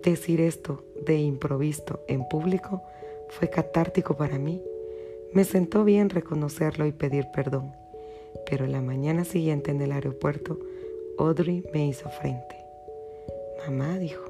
Decir 0.02 0.40
esto 0.40 0.84
de 1.04 1.18
improviso 1.18 2.00
en 2.06 2.26
público 2.28 2.82
fue 3.28 3.50
catártico 3.50 4.16
para 4.16 4.38
mí 4.38 4.62
me 5.32 5.44
sentó 5.44 5.84
bien 5.84 6.08
reconocerlo 6.08 6.86
y 6.86 6.92
pedir 6.92 7.26
perdón, 7.34 7.72
pero 8.48 8.66
la 8.66 8.80
mañana 8.80 9.24
siguiente 9.24 9.70
en 9.70 9.82
el 9.82 9.92
aeropuerto, 9.92 10.58
Audrey 11.18 11.64
me 11.72 11.86
hizo 11.86 12.08
frente. 12.08 12.56
Mamá 13.66 13.98
dijo, 13.98 14.24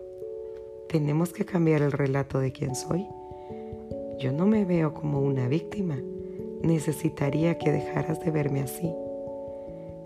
tenemos 0.88 1.32
que 1.32 1.44
cambiar 1.44 1.82
el 1.82 1.92
relato 1.92 2.40
de 2.40 2.50
quién 2.50 2.74
soy. 2.74 3.06
Yo 4.18 4.32
no 4.32 4.46
me 4.46 4.64
veo 4.64 4.94
como 4.94 5.20
una 5.20 5.46
víctima. 5.46 5.96
Necesitaría 6.62 7.56
que 7.56 7.70
dejaras 7.70 8.18
de 8.20 8.32
verme 8.32 8.62
así. 8.62 8.92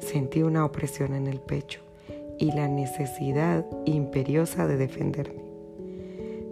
Sentí 0.00 0.42
una 0.42 0.66
opresión 0.66 1.14
en 1.14 1.26
el 1.26 1.40
pecho 1.40 1.80
y 2.38 2.52
la 2.52 2.68
necesidad 2.68 3.64
imperiosa 3.86 4.66
de 4.66 4.76
defenderme. 4.76 5.40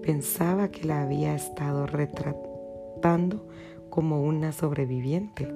Pensaba 0.03 0.69
que 0.69 0.87
la 0.87 1.03
había 1.03 1.35
estado 1.35 1.87
retratando 1.87 3.47
como 3.91 4.23
una 4.23 4.53
sobreviviente, 4.53 5.47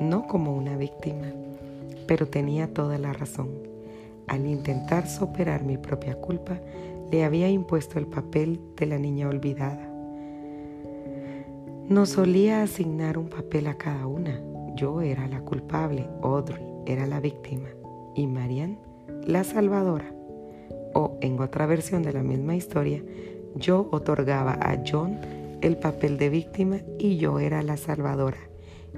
no 0.00 0.26
como 0.26 0.56
una 0.56 0.78
víctima. 0.78 1.26
Pero 2.06 2.28
tenía 2.28 2.72
toda 2.72 2.96
la 2.96 3.12
razón. 3.12 3.50
Al 4.26 4.46
intentar 4.46 5.06
superar 5.06 5.64
mi 5.64 5.76
propia 5.76 6.14
culpa, 6.14 6.58
le 7.10 7.24
había 7.24 7.50
impuesto 7.50 7.98
el 7.98 8.06
papel 8.06 8.58
de 8.76 8.86
la 8.86 8.98
niña 8.98 9.28
olvidada. 9.28 9.91
Nos 11.88 12.10
solía 12.10 12.62
asignar 12.62 13.18
un 13.18 13.28
papel 13.28 13.66
a 13.66 13.76
cada 13.76 14.06
una. 14.06 14.40
Yo 14.76 15.00
era 15.02 15.26
la 15.26 15.40
culpable, 15.40 16.08
Audrey 16.22 16.64
era 16.86 17.06
la 17.06 17.20
víctima 17.20 17.68
y 18.14 18.26
Marianne 18.26 18.78
la 19.26 19.44
salvadora. 19.44 20.14
O 20.94 21.18
en 21.20 21.40
otra 21.40 21.66
versión 21.66 22.02
de 22.02 22.12
la 22.12 22.22
misma 22.22 22.54
historia, 22.54 23.02
yo 23.56 23.88
otorgaba 23.90 24.52
a 24.60 24.82
John 24.86 25.18
el 25.60 25.76
papel 25.76 26.18
de 26.18 26.28
víctima 26.28 26.78
y 26.98 27.16
yo 27.16 27.40
era 27.40 27.62
la 27.62 27.76
salvadora. 27.76 28.38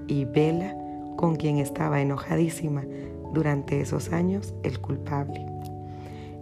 Y 0.06 0.26
Bella, 0.26 0.76
con 1.16 1.36
quien 1.36 1.58
estaba 1.58 2.00
enojadísima 2.00 2.84
durante 3.32 3.80
esos 3.80 4.12
años, 4.12 4.54
el 4.62 4.78
culpable. 4.80 5.44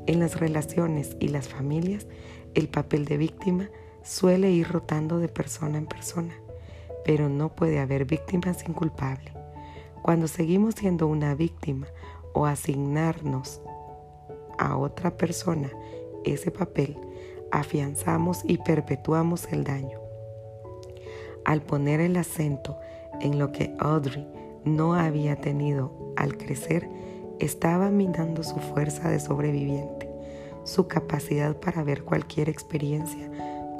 En 0.06 0.18
las 0.18 0.40
relaciones 0.40 1.16
y 1.20 1.28
las 1.28 1.48
familias, 1.48 2.06
el 2.54 2.68
papel 2.68 3.04
de 3.04 3.16
víctima 3.16 3.70
suele 4.02 4.50
ir 4.50 4.68
rotando 4.68 5.18
de 5.18 5.28
persona 5.28 5.78
en 5.78 5.86
persona, 5.86 6.34
pero 7.04 7.28
no 7.28 7.50
puede 7.50 7.78
haber 7.78 8.04
víctima 8.04 8.54
sin 8.54 8.72
culpable. 8.72 9.32
Cuando 10.02 10.26
seguimos 10.28 10.74
siendo 10.74 11.06
una 11.06 11.34
víctima 11.34 11.86
o 12.32 12.46
asignarnos 12.46 13.60
a 14.58 14.76
otra 14.76 15.16
persona 15.16 15.70
ese 16.24 16.50
papel, 16.50 16.96
afianzamos 17.50 18.42
y 18.44 18.58
perpetuamos 18.58 19.46
el 19.52 19.64
daño. 19.64 20.00
Al 21.44 21.62
poner 21.62 22.00
el 22.00 22.16
acento 22.16 22.78
en 23.20 23.38
lo 23.38 23.52
que 23.52 23.74
Audrey 23.78 24.26
no 24.64 24.94
había 24.94 25.36
tenido 25.36 26.12
al 26.16 26.36
crecer, 26.36 26.88
estaba 27.38 27.90
minando 27.90 28.42
su 28.42 28.56
fuerza 28.56 29.08
de 29.10 29.18
sobreviviente, 29.18 30.08
su 30.64 30.86
capacidad 30.86 31.56
para 31.56 31.82
ver 31.82 32.04
cualquier 32.04 32.48
experiencia 32.48 33.30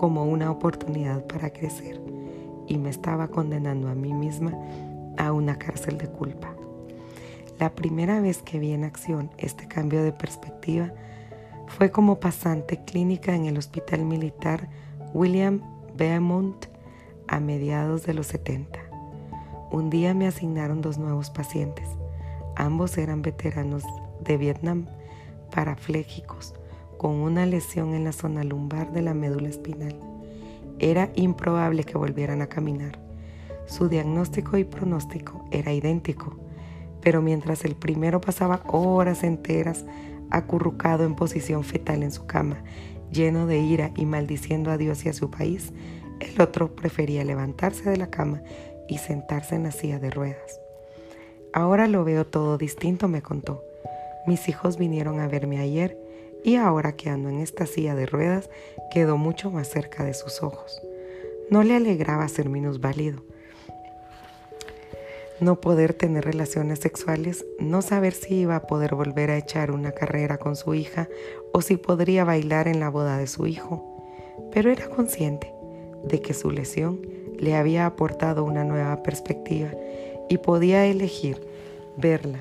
como 0.03 0.25
una 0.25 0.51
oportunidad 0.51 1.25
para 1.29 1.51
crecer 1.51 2.01
y 2.67 2.77
me 2.77 2.91
estaba 2.91 3.29
condenando 3.29 3.89
a 3.89 3.95
mí 3.95 4.13
misma 4.13 4.53
a 5.17 5.31
una 5.31 5.61
cárcel 5.61 5.97
de 5.97 6.09
culpa. 6.09 6.57
La 7.61 7.71
primera 7.71 8.21
vez 8.21 8.43
que 8.43 8.59
vi 8.59 8.73
en 8.73 8.83
acción 8.83 9.31
este 9.39 9.69
cambio 9.69 10.03
de 10.03 10.11
perspectiva 10.11 10.93
fue 11.69 11.93
como 11.93 12.19
pasante 12.19 12.81
clínica 12.85 13.37
en 13.37 13.45
el 13.45 13.57
Hospital 13.57 14.05
Militar 14.05 14.69
William 15.15 15.61
Beaumont 15.97 16.67
a 17.29 17.39
mediados 17.39 18.05
de 18.05 18.15
los 18.15 18.27
70. 18.27 18.81
Un 19.71 19.89
día 19.89 20.15
me 20.15 20.27
asignaron 20.27 20.81
dos 20.81 20.99
nuevos 20.99 21.31
pacientes. 21.31 21.87
Ambos 22.57 22.99
eran 22.99 23.23
veteranos 23.23 23.85
de 24.19 24.37
Vietnam, 24.37 24.87
parapléjicos, 25.53 26.55
con 27.03 27.17
una 27.17 27.47
lesión 27.47 27.95
en 27.95 28.05
la 28.05 28.13
zona 28.13 28.45
lumbar 28.45 28.93
de 28.93 29.03
la 29.03 29.13
médula 29.13 29.49
espinal. 29.49 29.97
Era 30.79 31.11
improbable 31.17 31.83
que 31.83 31.99
volvieran 31.99 32.43
a 32.43 32.47
caminar. 32.47 33.01
Su 33.67 33.89
diagnóstico 33.89 34.57
y 34.57 34.63
pronóstico 34.63 35.45
era 35.51 35.73
idéntico, 35.73 36.37
pero 37.01 37.21
mientras 37.21 37.65
el 37.65 37.75
primero 37.75 38.21
pasaba 38.21 38.63
horas 38.69 39.25
enteras 39.25 39.85
acurrucado 40.31 41.05
en 41.05 41.17
posición 41.17 41.65
fetal 41.65 42.05
en 42.05 42.13
su 42.13 42.25
cama, 42.27 42.63
lleno 43.11 43.49
de 43.49 43.59
ira 43.59 43.91
y 43.97 44.07
maldiciendo 44.07 44.71
a 44.71 44.79
Dios 44.79 45.05
y 45.05 45.09
a 45.09 45.13
su 45.13 45.29
país, 45.29 45.73
el 46.21 46.41
otro 46.41 46.77
prefería 46.77 47.25
levantarse 47.25 47.91
de 47.91 47.97
la 47.97 48.11
cama 48.11 48.43
y 48.89 48.99
sentarse 48.99 49.57
en 49.57 49.65
la 49.65 49.73
silla 49.73 49.99
de 49.99 50.11
ruedas. 50.11 50.61
Ahora 51.53 51.89
lo 51.89 52.05
veo 52.05 52.29
todo 52.29 52.59
distinto, 52.59 53.09
me 53.09 53.23
contó. 53.23 53.65
Mis 54.25 54.49
hijos 54.49 54.79
vinieron 54.79 55.19
a 55.19 55.27
verme 55.27 55.59
ayer 55.59 55.99
y 56.45 56.57
ahora 56.57 56.97
que 56.97 57.11
ando 57.11 57.29
en 57.29 57.39
esta 57.39 57.67
silla 57.67 57.95
de 57.95 58.07
ruedas 58.07 58.51
quedó 58.91 59.17
mucho 59.17 59.51
más 59.51 59.69
cerca 59.69 60.05
de 60.05 60.15
sus 60.15 60.43
ojos. 60.43 60.81
No 61.51 61.63
le 61.63 61.77
alegraba 61.77 62.27
ser 62.29 62.49
minusválido. 62.49 63.23
No 65.41 65.61
poder 65.61 65.93
tener 65.93 66.25
relaciones 66.25 66.79
sexuales, 66.79 67.45
no 67.59 67.83
saber 67.83 68.13
si 68.13 68.37
iba 68.37 68.57
a 68.57 68.67
poder 68.67 68.95
volver 68.95 69.31
a 69.31 69.39
echar 69.39 69.73
una 69.73 69.93
carrera 69.93 70.39
con 70.39 70.57
su 70.57 70.75
hija 70.75 71.09
o 71.53 71.63
si 71.63 71.77
podría 71.77 72.25
bailar 72.25 72.69
en 72.69 72.81
la 72.81 72.91
boda 72.91 73.19
de 73.19 73.27
su 73.27 73.47
hijo. 73.47 73.89
Pero 74.53 74.71
era 74.71 74.89
consciente 74.89 75.53
de 76.05 76.21
que 76.21 76.35
su 76.35 76.51
lesión 76.51 77.01
le 77.39 77.57
había 77.57 77.87
aportado 77.87 78.45
una 78.45 78.63
nueva 78.63 79.03
perspectiva 79.03 79.71
y 80.29 80.39
podía 80.39 80.87
elegir 80.87 81.45
verla 81.97 82.39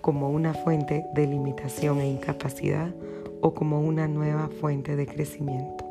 como 0.00 0.30
una 0.30 0.54
fuente 0.54 1.06
de 1.14 1.26
limitación 1.26 2.00
e 2.00 2.08
incapacidad 2.08 2.94
o 3.44 3.52
como 3.52 3.82
una 3.82 4.08
nueva 4.08 4.48
fuente 4.48 4.96
de 4.96 5.06
crecimiento. 5.06 5.84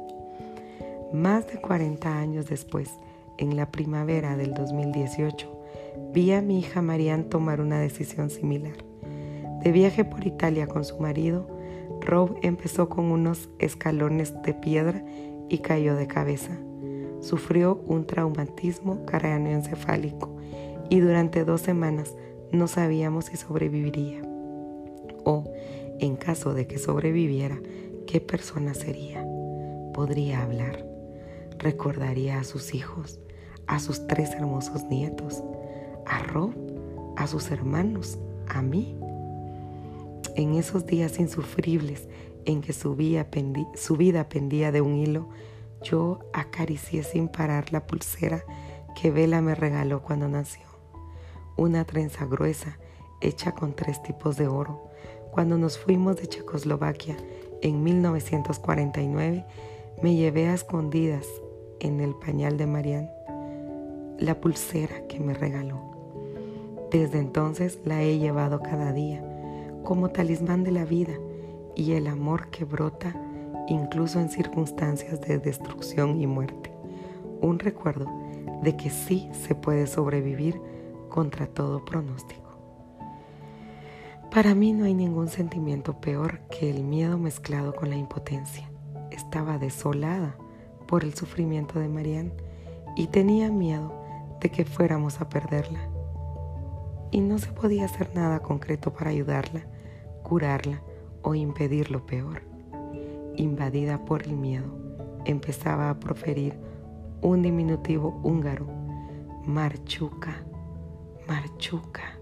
Más 1.13 1.45
de 1.45 1.61
40 1.61 2.17
años 2.17 2.47
después, 2.47 2.89
en 3.37 3.55
la 3.55 3.69
primavera 3.69 4.35
del 4.35 4.55
2018, 4.55 5.47
vi 6.11 6.31
a 6.31 6.41
mi 6.41 6.57
hija 6.57 6.81
Marianne 6.81 7.25
tomar 7.25 7.61
una 7.61 7.79
decisión 7.79 8.31
similar. 8.31 8.73
De 9.63 9.71
viaje 9.71 10.03
por 10.03 10.25
Italia 10.25 10.65
con 10.65 10.83
su 10.83 10.97
marido, 10.97 11.47
Rob 12.01 12.39
empezó 12.41 12.89
con 12.89 13.11
unos 13.11 13.47
escalones 13.59 14.33
de 14.41 14.55
piedra 14.55 15.05
y 15.47 15.59
cayó 15.59 15.95
de 15.95 16.07
cabeza 16.07 16.57
sufrió 17.23 17.81
un 17.87 18.05
traumatismo 18.05 19.05
craneoencefálico 19.05 20.35
y 20.89 20.99
durante 20.99 21.45
dos 21.45 21.61
semanas 21.61 22.13
no 22.51 22.67
sabíamos 22.67 23.25
si 23.25 23.37
sobreviviría 23.37 24.32
en 25.99 26.15
caso 26.15 26.53
de 26.53 26.67
que 26.67 26.77
sobreviviera, 26.77 27.59
qué 28.07 28.21
persona 28.21 28.73
sería. 28.73 29.25
Podría 29.93 30.43
hablar, 30.43 30.85
recordaría 31.59 32.39
a 32.39 32.43
sus 32.43 32.73
hijos, 32.73 33.19
a 33.67 33.79
sus 33.79 34.07
tres 34.07 34.31
hermosos 34.31 34.83
nietos, 34.85 35.43
a 36.05 36.19
Rob, 36.19 36.53
a 37.15 37.27
sus 37.27 37.51
hermanos, 37.51 38.17
a 38.47 38.61
mí. 38.61 38.97
En 40.35 40.55
esos 40.55 40.85
días 40.85 41.19
insufribles 41.19 42.07
en 42.45 42.61
que 42.61 42.73
su 42.73 42.95
vida, 42.95 43.27
vida 43.97 44.29
pendía 44.29 44.71
de 44.71 44.81
un 44.81 44.97
hilo, 44.97 45.29
yo 45.81 46.19
acaricié 46.33 47.03
sin 47.03 47.27
parar 47.27 47.71
la 47.71 47.85
pulsera 47.85 48.43
que 48.99 49.11
Vela 49.11 49.41
me 49.41 49.55
regaló 49.55 50.01
cuando 50.01 50.27
nació. 50.27 50.63
Una 51.55 51.85
trenza 51.85 52.25
gruesa 52.25 52.79
hecha 53.21 53.53
con 53.53 53.73
tres 53.73 54.01
tipos 54.03 54.37
de 54.37 54.47
oro. 54.47 54.89
Cuando 55.33 55.57
nos 55.57 55.79
fuimos 55.79 56.17
de 56.17 56.27
Checoslovaquia 56.27 57.17
en 57.63 57.83
1949, 57.83 59.43
me 60.03 60.15
llevé 60.15 60.47
a 60.47 60.53
escondidas 60.53 61.25
en 61.79 62.01
el 62.01 62.13
pañal 62.13 62.55
de 62.55 62.67
Marianne 62.67 63.09
la 64.19 64.39
pulsera 64.39 65.07
que 65.07 65.19
me 65.19 65.33
regaló. 65.33 65.79
Desde 66.91 67.17
entonces 67.17 67.79
la 67.83 68.03
he 68.03 68.19
llevado 68.19 68.61
cada 68.61 68.93
día 68.93 69.23
como 69.83 70.11
talismán 70.11 70.63
de 70.63 70.71
la 70.71 70.85
vida 70.85 71.13
y 71.75 71.93
el 71.93 72.05
amor 72.05 72.51
que 72.51 72.63
brota 72.63 73.15
incluso 73.67 74.19
en 74.19 74.29
circunstancias 74.29 75.19
de 75.21 75.39
destrucción 75.39 76.21
y 76.21 76.27
muerte. 76.27 76.71
Un 77.41 77.57
recuerdo 77.57 78.05
de 78.61 78.77
que 78.77 78.91
sí 78.91 79.31
se 79.31 79.55
puede 79.55 79.87
sobrevivir 79.87 80.61
contra 81.09 81.47
todo 81.47 81.83
pronóstico. 81.83 82.42
Para 84.33 84.55
mí 84.55 84.73
no 84.73 84.85
hay 84.85 84.93
ningún 84.93 85.27
sentimiento 85.27 85.99
peor 85.99 86.39
que 86.49 86.69
el 86.69 86.83
miedo 86.83 87.17
mezclado 87.17 87.75
con 87.75 87.89
la 87.89 87.95
impotencia. 87.95 88.69
Estaba 89.11 89.57
desolada 89.57 90.35
por 90.87 91.03
el 91.03 91.13
sufrimiento 91.13 91.79
de 91.79 91.87
Marianne 91.87 92.33
y 92.95 93.07
tenía 93.07 93.51
miedo 93.51 93.93
de 94.41 94.49
que 94.49 94.65
fuéramos 94.65 95.21
a 95.21 95.29
perderla. 95.29 95.87
Y 97.11 97.21
no 97.21 97.37
se 97.37 97.51
podía 97.51 97.85
hacer 97.85 98.15
nada 98.15 98.39
concreto 98.39 98.91
para 98.91 99.11
ayudarla, 99.11 99.67
curarla 100.23 100.81
o 101.21 101.35
impedir 101.35 101.91
lo 101.91 102.05
peor 102.05 102.53
invadida 103.35 104.03
por 104.05 104.23
el 104.23 104.35
miedo, 104.35 104.67
empezaba 105.25 105.89
a 105.89 105.99
proferir 105.99 106.57
un 107.21 107.41
diminutivo 107.41 108.19
húngaro, 108.23 108.67
marchuca, 109.45 110.43
marchuca, 111.27 112.12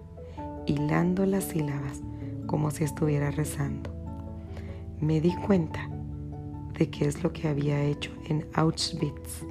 hilando 0.65 1.25
las 1.25 1.45
sílabas 1.45 2.01
como 2.45 2.71
si 2.71 2.83
estuviera 2.83 3.31
rezando. 3.31 3.89
Me 4.99 5.21
di 5.21 5.35
cuenta 5.35 5.89
de 6.77 6.89
qué 6.89 7.05
es 7.05 7.23
lo 7.23 7.33
que 7.33 7.47
había 7.47 7.83
hecho 7.83 8.11
en 8.27 8.47
Auschwitz, 8.53 9.45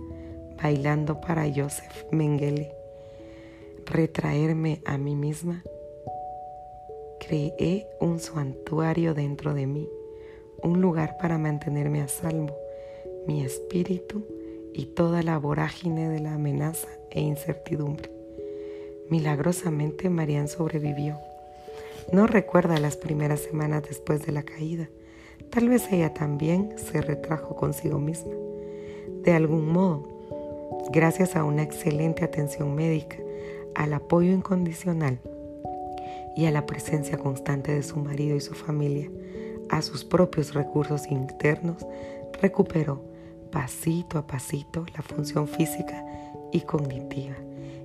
bailando 0.62 1.20
para 1.20 1.46
Joseph 1.53 2.05
Mengele, 2.11 2.73
retraerme 3.87 4.83
a 4.85 4.99
mí 4.99 5.16
misma. 5.16 5.62
Creé 7.18 7.87
un 8.01 8.18
santuario 8.18 9.14
dentro 9.14 9.55
de 9.55 9.66
mí 9.66 9.88
un 10.62 10.81
lugar 10.81 11.16
para 11.18 11.38
mantenerme 11.38 12.03
a 12.03 12.09
salvo, 12.09 12.57
mi 13.27 13.42
espíritu 13.42 14.27
y 14.73 14.87
toda 14.87 15.23
la 15.23 15.38
vorágine 15.38 16.09
de 16.09 16.20
la 16.20 16.35
amenaza 16.35 16.88
e 17.11 17.20
incertidumbre. 17.20 18.19
Milagrosamente 19.11 20.09
Marian 20.09 20.46
sobrevivió. 20.46 21.18
No 22.12 22.29
recuerda 22.29 22.79
las 22.79 22.96
primeras 22.96 23.40
semanas 23.40 23.83
después 23.88 24.25
de 24.25 24.31
la 24.31 24.44
caída. 24.44 24.88
Tal 25.51 25.68
vez 25.68 25.90
ella 25.90 26.14
también 26.14 26.75
se 26.77 27.01
retrajo 27.01 27.57
consigo 27.57 27.99
misma. 27.99 28.35
De 29.25 29.33
algún 29.33 29.66
modo, 29.66 30.07
gracias 30.92 31.35
a 31.35 31.42
una 31.42 31.64
excelente 31.64 32.25
atención 32.25 32.77
médica, 32.77 33.16
al 33.75 33.94
apoyo 33.94 34.31
incondicional 34.31 35.18
y 36.37 36.46
a 36.46 36.53
la 36.53 36.64
presencia 36.64 37.18
constante 37.18 37.75
de 37.75 37.83
su 37.83 37.96
marido 37.96 38.37
y 38.37 38.40
su 38.40 38.55
familia, 38.55 39.11
a 39.70 39.83
sus 39.83 40.05
propios 40.05 40.55
recursos 40.55 41.11
internos, 41.11 41.85
recuperó 42.40 43.03
pasito 43.51 44.18
a 44.18 44.27
pasito 44.29 44.87
la 44.94 45.03
función 45.03 45.49
física 45.49 46.05
y 46.53 46.61
cognitiva 46.61 47.35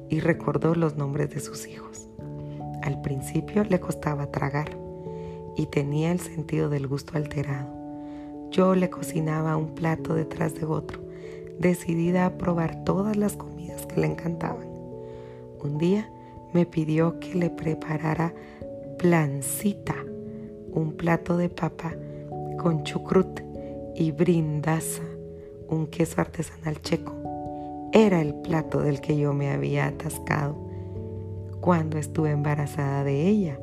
y 0.09 0.19
recordó 0.19 0.75
los 0.75 0.95
nombres 0.95 1.29
de 1.31 1.39
sus 1.39 1.67
hijos. 1.67 2.07
Al 2.81 3.01
principio 3.01 3.63
le 3.63 3.79
costaba 3.79 4.31
tragar 4.31 4.77
y 5.55 5.65
tenía 5.67 6.11
el 6.11 6.19
sentido 6.19 6.69
del 6.69 6.87
gusto 6.87 7.17
alterado. 7.17 7.67
Yo 8.51 8.75
le 8.75 8.89
cocinaba 8.89 9.57
un 9.57 9.73
plato 9.73 10.13
detrás 10.13 10.53
de 10.55 10.65
otro, 10.65 11.01
decidida 11.59 12.25
a 12.25 12.37
probar 12.37 12.83
todas 12.83 13.17
las 13.17 13.35
comidas 13.35 13.85
que 13.85 14.01
le 14.01 14.07
encantaban. 14.07 14.67
Un 15.63 15.77
día 15.77 16.09
me 16.53 16.65
pidió 16.65 17.19
que 17.19 17.35
le 17.35 17.49
preparara 17.49 18.33
plancita, 18.97 19.95
un 20.71 20.93
plato 20.93 21.37
de 21.37 21.49
papa 21.49 21.95
con 22.57 22.83
chucrut 22.83 23.41
y 23.95 24.11
brindaza, 24.11 25.03
un 25.67 25.87
queso 25.87 26.21
artesanal 26.21 26.81
checo. 26.81 27.14
Era 27.97 28.19
el 28.19 28.35
plato 28.35 28.81
del 28.81 28.99
que 28.99 29.15
yo 29.15 29.31
me 29.31 29.51
había 29.51 29.87
atascado 29.87 30.53
cuando 31.61 31.97
estuve 31.97 32.31
embarazada 32.31 33.05
de 33.05 33.25
ella. 33.25 33.57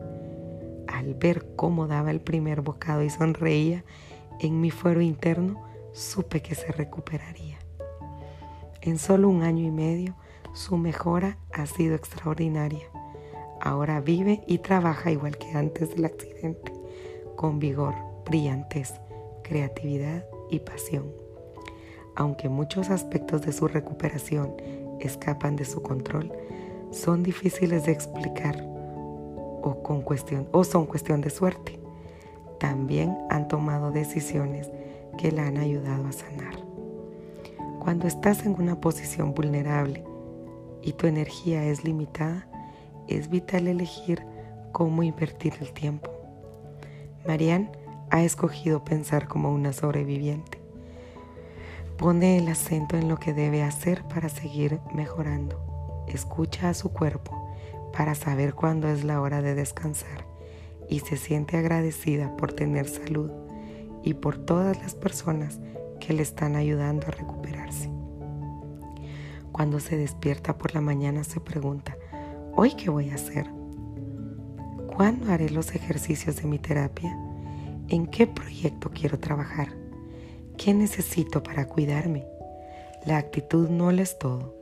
Al 0.88 1.12
ver 1.12 1.54
cómo 1.54 1.86
daba 1.86 2.10
el 2.10 2.22
primer 2.22 2.62
bocado 2.62 3.02
y 3.02 3.10
sonreía 3.10 3.84
en 4.40 4.58
mi 4.62 4.70
fuero 4.70 5.02
interno, 5.02 5.62
supe 5.92 6.40
que 6.40 6.54
se 6.54 6.72
recuperaría. 6.72 7.58
En 8.80 8.96
solo 8.96 9.28
un 9.28 9.42
año 9.42 9.66
y 9.66 9.70
medio, 9.70 10.14
su 10.54 10.78
mejora 10.78 11.36
ha 11.52 11.66
sido 11.66 11.94
extraordinaria. 11.94 12.86
Ahora 13.60 14.00
vive 14.00 14.44
y 14.46 14.60
trabaja 14.60 15.10
igual 15.10 15.36
que 15.36 15.50
antes 15.50 15.94
del 15.94 16.06
accidente, 16.06 16.72
con 17.36 17.58
vigor, 17.58 17.94
brillantez, 18.24 18.94
creatividad 19.42 20.24
y 20.48 20.60
pasión 20.60 21.21
aunque 22.16 22.48
muchos 22.48 22.90
aspectos 22.90 23.42
de 23.42 23.52
su 23.52 23.68
recuperación 23.68 24.54
escapan 25.00 25.56
de 25.56 25.64
su 25.64 25.82
control, 25.82 26.32
son 26.90 27.22
difíciles 27.22 27.86
de 27.86 27.92
explicar 27.92 28.62
o, 29.62 30.64
son 30.64 30.86
cuestión 30.86 31.20
de 31.20 31.30
suerte. 31.30 31.80
También 32.58 33.16
han 33.30 33.48
tomado 33.48 33.90
decisiones 33.90 34.70
que 35.18 35.32
la 35.32 35.46
han 35.46 35.56
ayudado 35.56 36.06
a 36.06 36.12
sanar. 36.12 36.54
Cuando 37.80 38.06
estás 38.06 38.46
en 38.46 38.54
una 38.60 38.80
posición 38.80 39.34
vulnerable 39.34 40.04
y 40.82 40.92
tu 40.92 41.06
energía 41.06 41.64
es 41.64 41.84
limitada, 41.84 42.46
es 43.08 43.28
vital 43.28 43.66
elegir 43.66 44.24
cómo 44.72 45.02
invertir 45.02 45.54
el 45.60 45.72
tiempo. 45.72 46.10
Marianne 47.26 47.70
ha 48.10 48.22
escogido 48.22 48.84
pensar 48.84 49.26
como 49.26 49.52
una 49.52 49.72
sobreviviente 49.72 50.51
Pone 51.96 52.38
el 52.38 52.48
acento 52.48 52.96
en 52.96 53.08
lo 53.08 53.16
que 53.18 53.32
debe 53.32 53.62
hacer 53.62 54.04
para 54.04 54.28
seguir 54.28 54.80
mejorando. 54.94 56.04
Escucha 56.08 56.68
a 56.68 56.74
su 56.74 56.90
cuerpo 56.92 57.54
para 57.92 58.14
saber 58.14 58.54
cuándo 58.54 58.88
es 58.88 59.04
la 59.04 59.20
hora 59.20 59.42
de 59.42 59.54
descansar 59.54 60.26
y 60.88 61.00
se 61.00 61.16
siente 61.16 61.56
agradecida 61.56 62.36
por 62.36 62.52
tener 62.52 62.88
salud 62.88 63.30
y 64.02 64.14
por 64.14 64.38
todas 64.38 64.80
las 64.82 64.94
personas 64.94 65.60
que 66.00 66.12
le 66.12 66.22
están 66.22 66.56
ayudando 66.56 67.06
a 67.06 67.12
recuperarse. 67.12 67.90
Cuando 69.52 69.78
se 69.80 69.96
despierta 69.96 70.58
por 70.58 70.74
la 70.74 70.80
mañana 70.80 71.24
se 71.24 71.38
pregunta, 71.38 71.96
¿hoy 72.54 72.74
qué 72.74 72.90
voy 72.90 73.10
a 73.10 73.14
hacer? 73.14 73.48
¿Cuándo 74.96 75.30
haré 75.30 75.50
los 75.50 75.74
ejercicios 75.74 76.36
de 76.36 76.48
mi 76.48 76.58
terapia? 76.58 77.16
¿En 77.88 78.06
qué 78.06 78.26
proyecto 78.26 78.90
quiero 78.90 79.18
trabajar? 79.18 79.81
¿Qué 80.62 80.74
necesito 80.74 81.42
para 81.42 81.66
cuidarme? 81.66 82.24
La 83.04 83.16
actitud 83.16 83.68
no 83.68 83.90
es 83.90 84.16
todo. 84.16 84.54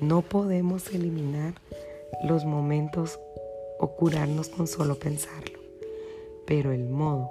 No 0.00 0.22
podemos 0.22 0.94
eliminar 0.94 1.54
los 2.22 2.44
momentos 2.44 3.18
o 3.80 3.88
curarnos 3.96 4.50
con 4.50 4.68
solo 4.68 5.00
pensarlo, 5.00 5.58
pero 6.46 6.70
el 6.70 6.88
modo 6.88 7.28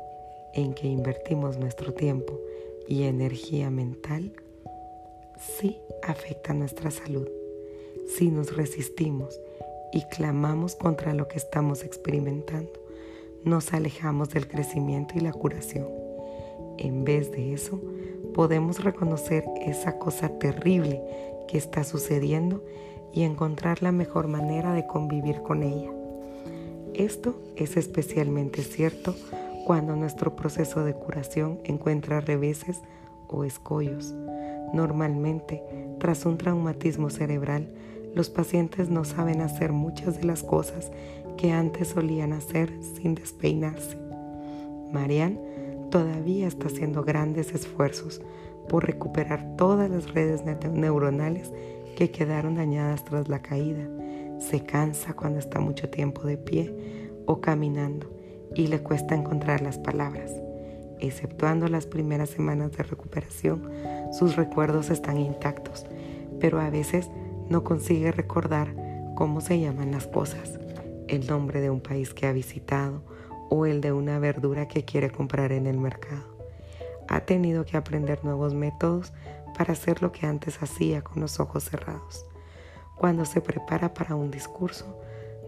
en 0.54 0.74
que 0.74 0.88
invertimos 0.88 1.58
nuestro 1.58 1.94
tiempo 1.94 2.38
y 2.86 3.04
energía 3.04 3.70
mental 3.70 4.34
sí 5.40 5.78
afecta 6.04 6.54
nuestra 6.54 6.92
salud. 6.92 7.30
Si 8.18 8.30
nos 8.30 8.58
resistimos 8.58 9.40
y 9.94 10.04
clamamos 10.08 10.76
contra 10.76 11.14
lo 11.14 11.30
que 11.30 11.38
estamos 11.38 11.86
experimentando, 11.86 12.74
nos 13.46 13.72
alejamos 13.72 14.32
del 14.32 14.50
crecimiento 14.50 15.14
y 15.16 15.22
la 15.22 15.32
curación. 15.32 16.01
En 16.84 17.04
vez 17.04 17.32
de 17.32 17.54
eso, 17.54 17.80
podemos 18.34 18.84
reconocer 18.84 19.46
esa 19.64 20.00
cosa 20.00 20.30
terrible 20.40 21.00
que 21.48 21.60
está 21.60 21.84
sucediendo 21.84 22.64
y 23.14 23.22
encontrar 23.22 23.84
la 23.84 23.92
mejor 23.92 24.28
manera 24.28 24.74
de 24.74 24.88
convivir 24.88 25.44
con 25.44 25.62
ella. 25.62 25.92
Esto 26.96 27.40
es 27.56 27.78
especialmente 27.78 28.64
cierto 28.64 29.14
cuando 29.64 29.96
nuestro 29.96 30.36
proceso 30.36 30.84
de 30.84 30.96
curación 30.96 31.60
encuentra 31.66 32.20
reveses 32.20 32.82
o 33.28 33.44
escollos. 33.44 34.16
Normalmente, 34.74 35.62
tras 36.00 36.26
un 36.26 36.40
traumatismo 36.40 37.12
cerebral, 37.12 37.72
los 38.16 38.32
pacientes 38.32 38.90
no 38.90 39.04
saben 39.04 39.42
hacer 39.42 39.72
muchas 39.72 40.20
de 40.20 40.26
las 40.26 40.42
cosas 40.42 40.92
que 41.38 41.52
antes 41.52 41.90
solían 41.90 42.34
hacer 42.34 42.74
sin 42.82 43.14
despeinarse. 43.14 43.98
Marianne 44.92 45.52
todavía 45.92 46.48
está 46.48 46.68
haciendo 46.68 47.04
grandes 47.04 47.54
esfuerzos 47.54 48.22
por 48.68 48.88
recuperar 48.88 49.56
todas 49.58 49.92
las 49.92 50.12
redes 50.12 50.44
neuronales 50.44 51.52
que 51.96 52.10
quedaron 52.10 52.56
dañadas 52.56 53.04
tras 53.04 53.30
la 53.30 53.44
caída. 53.44 53.88
Se 54.40 54.64
cansa 54.64 55.14
cuando 55.14 55.38
está 55.38 55.60
mucho 55.60 55.90
tiempo 55.90 56.24
de 56.24 56.38
pie 56.38 56.74
o 57.28 57.42
caminando 57.42 58.10
y 58.56 58.68
le 58.68 58.82
cuesta 58.82 59.14
encontrar 59.14 59.62
las 59.62 59.78
palabras. 59.78 60.32
Exceptuando 61.00 61.68
las 61.68 61.86
primeras 61.86 62.30
semanas 62.30 62.72
de 62.72 62.84
recuperación, 62.84 63.70
sus 64.12 64.36
recuerdos 64.36 64.90
están 64.90 65.18
intactos, 65.18 65.86
pero 66.40 66.60
a 66.60 66.70
veces 66.70 67.10
no 67.50 67.64
consigue 67.64 68.12
recordar 68.12 68.74
cómo 69.16 69.42
se 69.42 69.60
llaman 69.60 69.92
las 69.92 70.08
cosas, 70.08 70.60
el 71.08 71.28
nombre 71.28 71.60
de 71.60 71.70
un 71.70 71.82
país 71.82 72.14
que 72.14 72.28
ha 72.28 72.32
visitado 72.32 73.04
o 73.54 73.66
el 73.66 73.82
de 73.82 73.92
una 73.92 74.18
verdura 74.18 74.70
que 74.70 74.86
quiere 74.86 75.12
comprar 75.12 75.52
en 75.52 75.68
el 75.68 75.78
mercado. 75.78 76.24
Ha 77.10 77.20
tenido 77.26 77.66
que 77.66 77.76
aprender 77.76 78.24
nuevos 78.24 78.54
métodos 78.54 79.12
para 79.58 79.74
hacer 79.74 80.02
lo 80.02 80.14
que 80.14 80.26
antes 80.26 80.64
hacía 80.64 81.02
con 81.02 81.22
los 81.22 81.42
ojos 81.42 81.66
cerrados. 81.66 82.26
Cuando 82.98 83.26
se 83.26 83.42
prepara 83.42 83.94
para 83.94 84.16
un 84.16 84.32
discurso, 84.32 84.98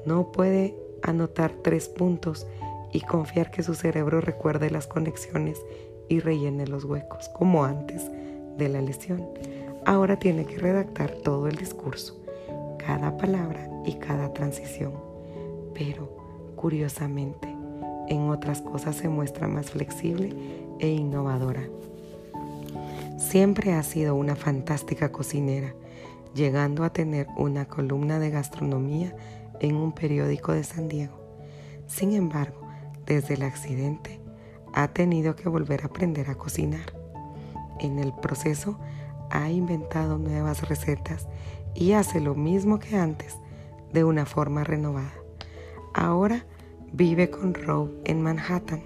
no 0.06 0.34
puede 0.34 0.76
anotar 1.02 1.54
tres 1.64 1.88
puntos 1.88 2.46
y 2.92 3.00
confiar 3.00 3.52
que 3.52 3.64
su 3.64 3.74
cerebro 3.74 4.20
recuerde 4.20 4.70
las 4.70 4.86
conexiones 4.86 5.62
y 6.10 6.20
rellene 6.20 6.68
los 6.68 6.84
huecos, 6.84 7.30
como 7.30 7.64
antes 7.64 8.12
de 8.58 8.68
la 8.68 8.82
lesión. 8.82 9.30
Ahora 9.86 10.20
tiene 10.20 10.46
que 10.46 10.58
redactar 10.58 11.12
todo 11.12 11.48
el 11.48 11.56
discurso, 11.56 12.22
cada 12.86 13.16
palabra 13.16 13.70
y 13.86 13.94
cada 13.94 14.34
transición. 14.34 14.92
Pero, 15.74 16.18
curiosamente, 16.58 17.53
en 18.10 18.30
otras 18.30 18.62
cosas 18.62 18.96
se 18.96 19.10
muestra 19.10 19.48
más 19.48 19.72
flexible 19.72 20.36
e 20.80 20.90
innovadora. 20.90 21.64
Siempre 23.18 23.74
ha 23.74 23.84
sido 23.84 24.16
una 24.16 24.36
fantástica 24.36 25.12
cocinera, 25.12 25.74
llegando 26.36 26.84
a 26.84 26.92
tener 26.92 27.28
una 27.38 27.66
columna 27.66 28.20
de 28.20 28.30
gastronomía 28.30 29.16
en 29.60 29.76
un 29.76 29.92
periódico 29.92 30.52
de 30.52 30.64
San 30.64 30.88
Diego. 30.88 31.20
Sin 31.88 32.14
embargo, 32.14 32.68
desde 33.06 33.36
el 33.36 33.44
accidente, 33.44 34.20
ha 34.74 34.88
tenido 34.90 35.36
que 35.36 35.50
volver 35.50 35.84
a 35.84 35.86
aprender 35.86 36.30
a 36.30 36.36
cocinar. 36.36 36.94
En 37.80 38.00
el 38.00 38.14
proceso, 38.14 38.80
ha 39.30 39.50
inventado 39.50 40.18
nuevas 40.18 40.68
recetas 40.68 41.28
y 41.74 41.94
hace 41.94 42.20
lo 42.20 42.36
mismo 42.36 42.80
que 42.80 42.98
antes, 42.98 43.36
de 43.92 44.04
una 44.04 44.26
forma 44.26 44.64
renovada. 44.64 45.14
Ahora 45.94 46.46
vive 46.94 47.30
con 47.30 47.54
Rob 47.56 47.90
en 48.06 48.22
Manhattan, 48.22 48.82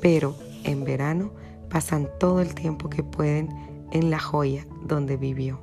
pero 0.00 0.36
en 0.62 0.84
verano 0.84 1.32
pasan 1.70 2.08
todo 2.20 2.40
el 2.40 2.54
tiempo 2.54 2.90
que 2.90 3.02
pueden 3.02 3.48
en 3.92 4.10
La 4.10 4.18
Joya, 4.18 4.66
donde 4.86 5.16
vivió. 5.16 5.58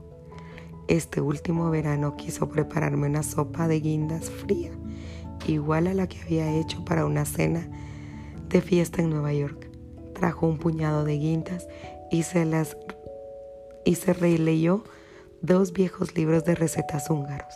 Este 0.87 1.21
último 1.21 1.69
verano 1.69 2.17
quiso 2.17 2.49
prepararme 2.49 3.07
una 3.07 3.23
sopa 3.23 3.67
de 3.67 3.79
guindas 3.79 4.29
fría, 4.29 4.71
igual 5.47 5.87
a 5.87 5.93
la 5.93 6.07
que 6.07 6.19
había 6.21 6.51
hecho 6.59 6.83
para 6.83 7.05
una 7.05 7.25
cena 7.25 7.69
de 8.49 8.61
fiesta 8.61 9.01
en 9.01 9.11
Nueva 9.11 9.31
York. 9.31 9.69
Trajo 10.13 10.47
un 10.47 10.57
puñado 10.57 11.05
de 11.05 11.17
guindas 11.17 11.67
y 12.09 12.23
se 12.23 12.45
las 12.45 12.75
y 13.85 13.95
se 13.95 14.13
releyó 14.13 14.83
dos 15.41 15.73
viejos 15.73 16.15
libros 16.15 16.43
de 16.45 16.55
recetas 16.55 17.09
húngaros, 17.09 17.53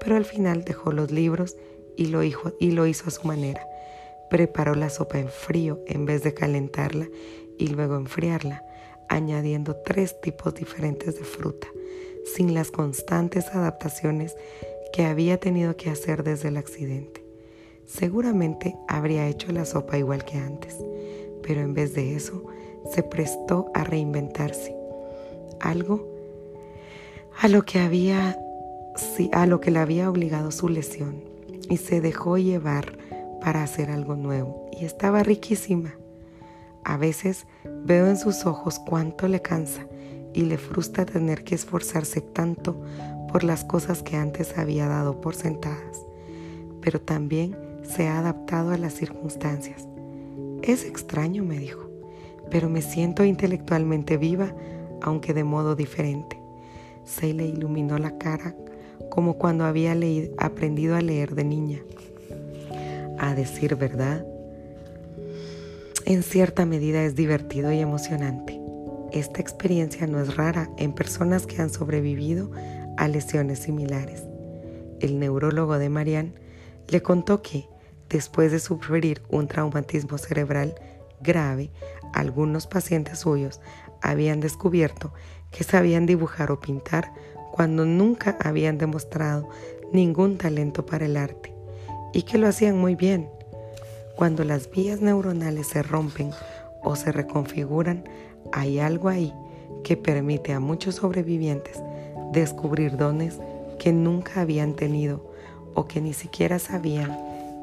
pero 0.00 0.16
al 0.16 0.24
final 0.24 0.64
dejó 0.64 0.92
los 0.92 1.10
libros 1.10 1.56
y 1.96 2.06
lo, 2.06 2.22
hizo, 2.22 2.54
y 2.60 2.72
lo 2.72 2.86
hizo 2.86 3.08
a 3.08 3.10
su 3.10 3.26
manera. 3.26 3.66
Preparó 4.30 4.74
la 4.74 4.90
sopa 4.90 5.18
en 5.18 5.28
frío 5.28 5.80
en 5.86 6.04
vez 6.04 6.22
de 6.22 6.34
calentarla 6.34 7.08
y 7.58 7.68
luego 7.68 7.96
enfriarla, 7.96 8.64
añadiendo 9.08 9.76
tres 9.76 10.20
tipos 10.20 10.54
diferentes 10.54 11.16
de 11.18 11.24
fruta, 11.24 11.68
sin 12.34 12.54
las 12.54 12.70
constantes 12.70 13.46
adaptaciones 13.48 14.36
que 14.92 15.04
había 15.04 15.38
tenido 15.38 15.76
que 15.76 15.90
hacer 15.90 16.22
desde 16.22 16.48
el 16.48 16.56
accidente. 16.56 17.24
Seguramente 17.86 18.76
habría 18.88 19.28
hecho 19.28 19.52
la 19.52 19.64
sopa 19.64 19.96
igual 19.96 20.24
que 20.24 20.38
antes, 20.38 20.76
pero 21.42 21.60
en 21.60 21.72
vez 21.72 21.94
de 21.94 22.16
eso 22.16 22.44
se 22.92 23.02
prestó 23.02 23.70
a 23.74 23.84
reinventarse, 23.84 24.74
algo 25.60 26.06
a 27.38 27.48
lo 27.48 27.64
que 27.64 27.78
había 27.78 28.38
a 29.32 29.46
lo 29.46 29.60
que 29.60 29.70
le 29.70 29.78
había 29.78 30.08
obligado 30.08 30.50
su 30.50 30.70
lesión 30.70 31.35
y 31.68 31.78
se 31.78 32.00
dejó 32.00 32.38
llevar 32.38 32.98
para 33.40 33.62
hacer 33.62 33.90
algo 33.90 34.16
nuevo 34.16 34.68
y 34.72 34.84
estaba 34.84 35.22
riquísima. 35.22 35.94
A 36.84 36.96
veces 36.96 37.46
veo 37.84 38.06
en 38.06 38.16
sus 38.16 38.46
ojos 38.46 38.78
cuánto 38.78 39.28
le 39.28 39.42
cansa 39.42 39.86
y 40.32 40.42
le 40.42 40.58
frustra 40.58 41.06
tener 41.06 41.44
que 41.44 41.54
esforzarse 41.54 42.20
tanto 42.20 42.80
por 43.32 43.42
las 43.42 43.64
cosas 43.64 44.02
que 44.02 44.16
antes 44.16 44.56
había 44.58 44.86
dado 44.86 45.20
por 45.20 45.34
sentadas, 45.34 46.06
pero 46.80 47.00
también 47.00 47.56
se 47.82 48.08
ha 48.08 48.18
adaptado 48.18 48.70
a 48.70 48.78
las 48.78 48.94
circunstancias. 48.94 49.88
Es 50.62 50.84
extraño, 50.84 51.44
me 51.44 51.58
dijo, 51.58 51.88
pero 52.50 52.68
me 52.68 52.82
siento 52.82 53.24
intelectualmente 53.24 54.16
viva, 54.16 54.54
aunque 55.00 55.34
de 55.34 55.44
modo 55.44 55.76
diferente. 55.76 56.40
Se 57.04 57.32
le 57.32 57.46
iluminó 57.46 57.98
la 57.98 58.18
cara 58.18 58.54
como 59.10 59.38
cuando 59.38 59.64
había 59.64 59.96
aprendido 60.38 60.96
a 60.96 61.00
leer 61.00 61.34
de 61.34 61.44
niña. 61.44 61.80
A 63.18 63.34
decir 63.34 63.76
verdad, 63.76 64.24
en 66.04 66.22
cierta 66.22 66.66
medida 66.66 67.02
es 67.04 67.16
divertido 67.16 67.72
y 67.72 67.80
emocionante. 67.80 68.60
Esta 69.12 69.40
experiencia 69.40 70.06
no 70.06 70.20
es 70.20 70.36
rara 70.36 70.70
en 70.76 70.92
personas 70.92 71.46
que 71.46 71.60
han 71.60 71.70
sobrevivido 71.70 72.50
a 72.96 73.08
lesiones 73.08 73.60
similares. 73.60 74.22
El 75.00 75.18
neurólogo 75.18 75.78
de 75.78 75.88
Marianne 75.88 76.34
le 76.88 77.02
contó 77.02 77.42
que, 77.42 77.68
después 78.08 78.52
de 78.52 78.60
sufrir 78.60 79.22
un 79.28 79.48
traumatismo 79.48 80.18
cerebral 80.18 80.74
grave, 81.20 81.70
algunos 82.12 82.66
pacientes 82.66 83.20
suyos 83.20 83.60
habían 84.02 84.40
descubierto 84.40 85.12
que 85.50 85.64
sabían 85.64 86.06
dibujar 86.06 86.50
o 86.50 86.60
pintar 86.60 87.12
cuando 87.56 87.86
nunca 87.86 88.36
habían 88.44 88.76
demostrado 88.76 89.48
ningún 89.90 90.36
talento 90.36 90.84
para 90.84 91.06
el 91.06 91.16
arte 91.16 91.54
y 92.12 92.22
que 92.22 92.36
lo 92.36 92.48
hacían 92.48 92.76
muy 92.76 92.94
bien. 92.94 93.30
Cuando 94.14 94.44
las 94.44 94.70
vías 94.70 95.00
neuronales 95.00 95.68
se 95.68 95.82
rompen 95.82 96.30
o 96.82 96.96
se 96.96 97.12
reconfiguran, 97.12 98.04
hay 98.52 98.78
algo 98.78 99.08
ahí 99.08 99.32
que 99.84 99.96
permite 99.96 100.52
a 100.52 100.60
muchos 100.60 100.96
sobrevivientes 100.96 101.82
descubrir 102.32 102.98
dones 102.98 103.40
que 103.78 103.92
nunca 103.92 104.42
habían 104.42 104.74
tenido 104.74 105.32
o 105.74 105.86
que 105.86 106.02
ni 106.02 106.12
siquiera 106.12 106.58
sabían 106.58 107.18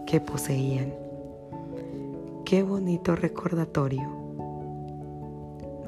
que 0.08 0.20
poseían. 0.20 0.92
Qué 2.46 2.64
bonito 2.64 3.16
recordatorio 3.16 4.10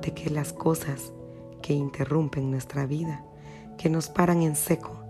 de 0.02 0.12
que 0.14 0.30
las 0.30 0.54
cosas 0.54 1.12
que 1.64 1.74
interrumpen 1.74 2.52
nuestra 2.52 2.86
vida 2.86 3.25
que 3.78 3.90
nos 3.90 4.10
paran 4.10 4.42
en 4.42 4.56
seco 4.56 5.06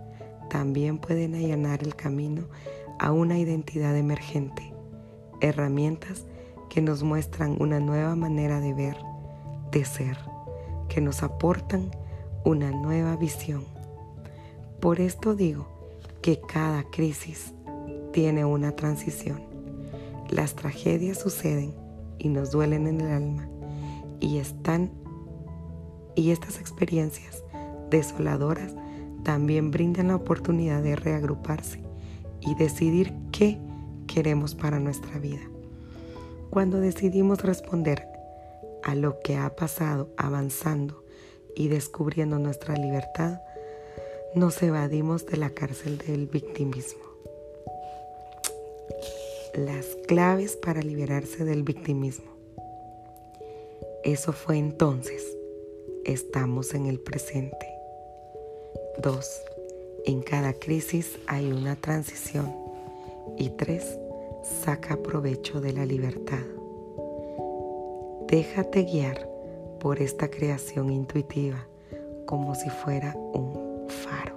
también 0.49 0.99
pueden 0.99 1.36
allanar 1.36 1.84
el 1.84 1.95
camino 1.95 2.43
a 2.99 3.11
una 3.11 3.38
identidad 3.38 3.95
emergente, 3.97 4.74
herramientas 5.41 6.26
que 6.70 6.82
nos 6.82 7.03
muestran 7.03 7.57
una 7.59 7.80
nueva 7.80 8.16
manera 8.16 8.59
de 8.59 8.74
ver, 8.74 8.97
de 9.72 9.86
ser, 9.86 10.18
que 10.88 11.01
nos 11.01 11.24
aportan 11.24 11.91
una 12.43 12.72
nueva 12.72 13.16
visión. 13.16 13.66
Por 14.80 14.99
esto 14.99 15.36
digo 15.36 15.68
que 16.22 16.39
cada 16.39 16.84
crisis 16.84 17.53
tiene 18.13 18.45
una 18.45 18.76
transición. 18.76 19.41
Las 20.30 20.55
tragedias 20.55 21.20
suceden 21.20 21.74
y 22.18 22.30
nos 22.30 22.51
duelen 22.51 22.88
en 22.88 23.01
el 23.01 23.11
alma 23.11 23.49
y 24.20 24.38
están 24.38 24.91
y 26.16 26.32
estas 26.32 26.59
experiencias 26.59 27.44
desoladoras 27.89 28.73
también 29.23 29.71
brindan 29.71 30.09
la 30.09 30.15
oportunidad 30.15 30.83
de 30.83 30.95
reagruparse 30.95 31.81
y 32.41 32.55
decidir 32.55 33.13
qué 33.31 33.57
queremos 34.07 34.55
para 34.55 34.79
nuestra 34.79 35.17
vida. 35.17 35.41
Cuando 36.51 36.79
decidimos 36.79 37.41
responder 37.41 38.07
a 38.83 38.95
lo 38.95 39.19
que 39.19 39.36
ha 39.36 39.55
pasado 39.55 40.09
avanzando 40.15 41.03
y 41.55 41.67
descubriendo 41.69 42.38
nuestra 42.38 42.75
libertad, 42.75 43.41
nos 44.36 44.61
evadimos 44.61 45.25
de 45.25 45.38
la 45.38 45.49
cárcel 45.49 45.97
del 45.97 46.27
victimismo. 46.27 47.03
Las 49.55 49.86
claves 50.07 50.55
para 50.55 50.81
liberarse 50.81 51.45
del 51.45 51.63
victimismo. 51.63 52.36
Eso 54.03 54.33
fue 54.33 54.57
entonces. 54.57 55.25
Estamos 56.03 56.73
en 56.75 56.86
el 56.86 56.99
presente. 56.99 57.74
2. 59.01 59.41
En 60.05 60.21
cada 60.21 60.53
crisis 60.53 61.17
hay 61.27 61.51
una 61.51 61.75
transición. 61.75 62.53
Y 63.37 63.49
3. 63.49 63.99
Saca 64.63 64.97
provecho 64.97 65.59
de 65.59 65.73
la 65.73 65.85
libertad. 65.85 66.43
Déjate 68.27 68.83
guiar 68.83 69.27
por 69.79 70.01
esta 70.01 70.29
creación 70.29 70.89
intuitiva 70.91 71.67
como 72.25 72.55
si 72.55 72.69
fuera 72.69 73.15
un 73.15 73.87
faro. 73.87 74.34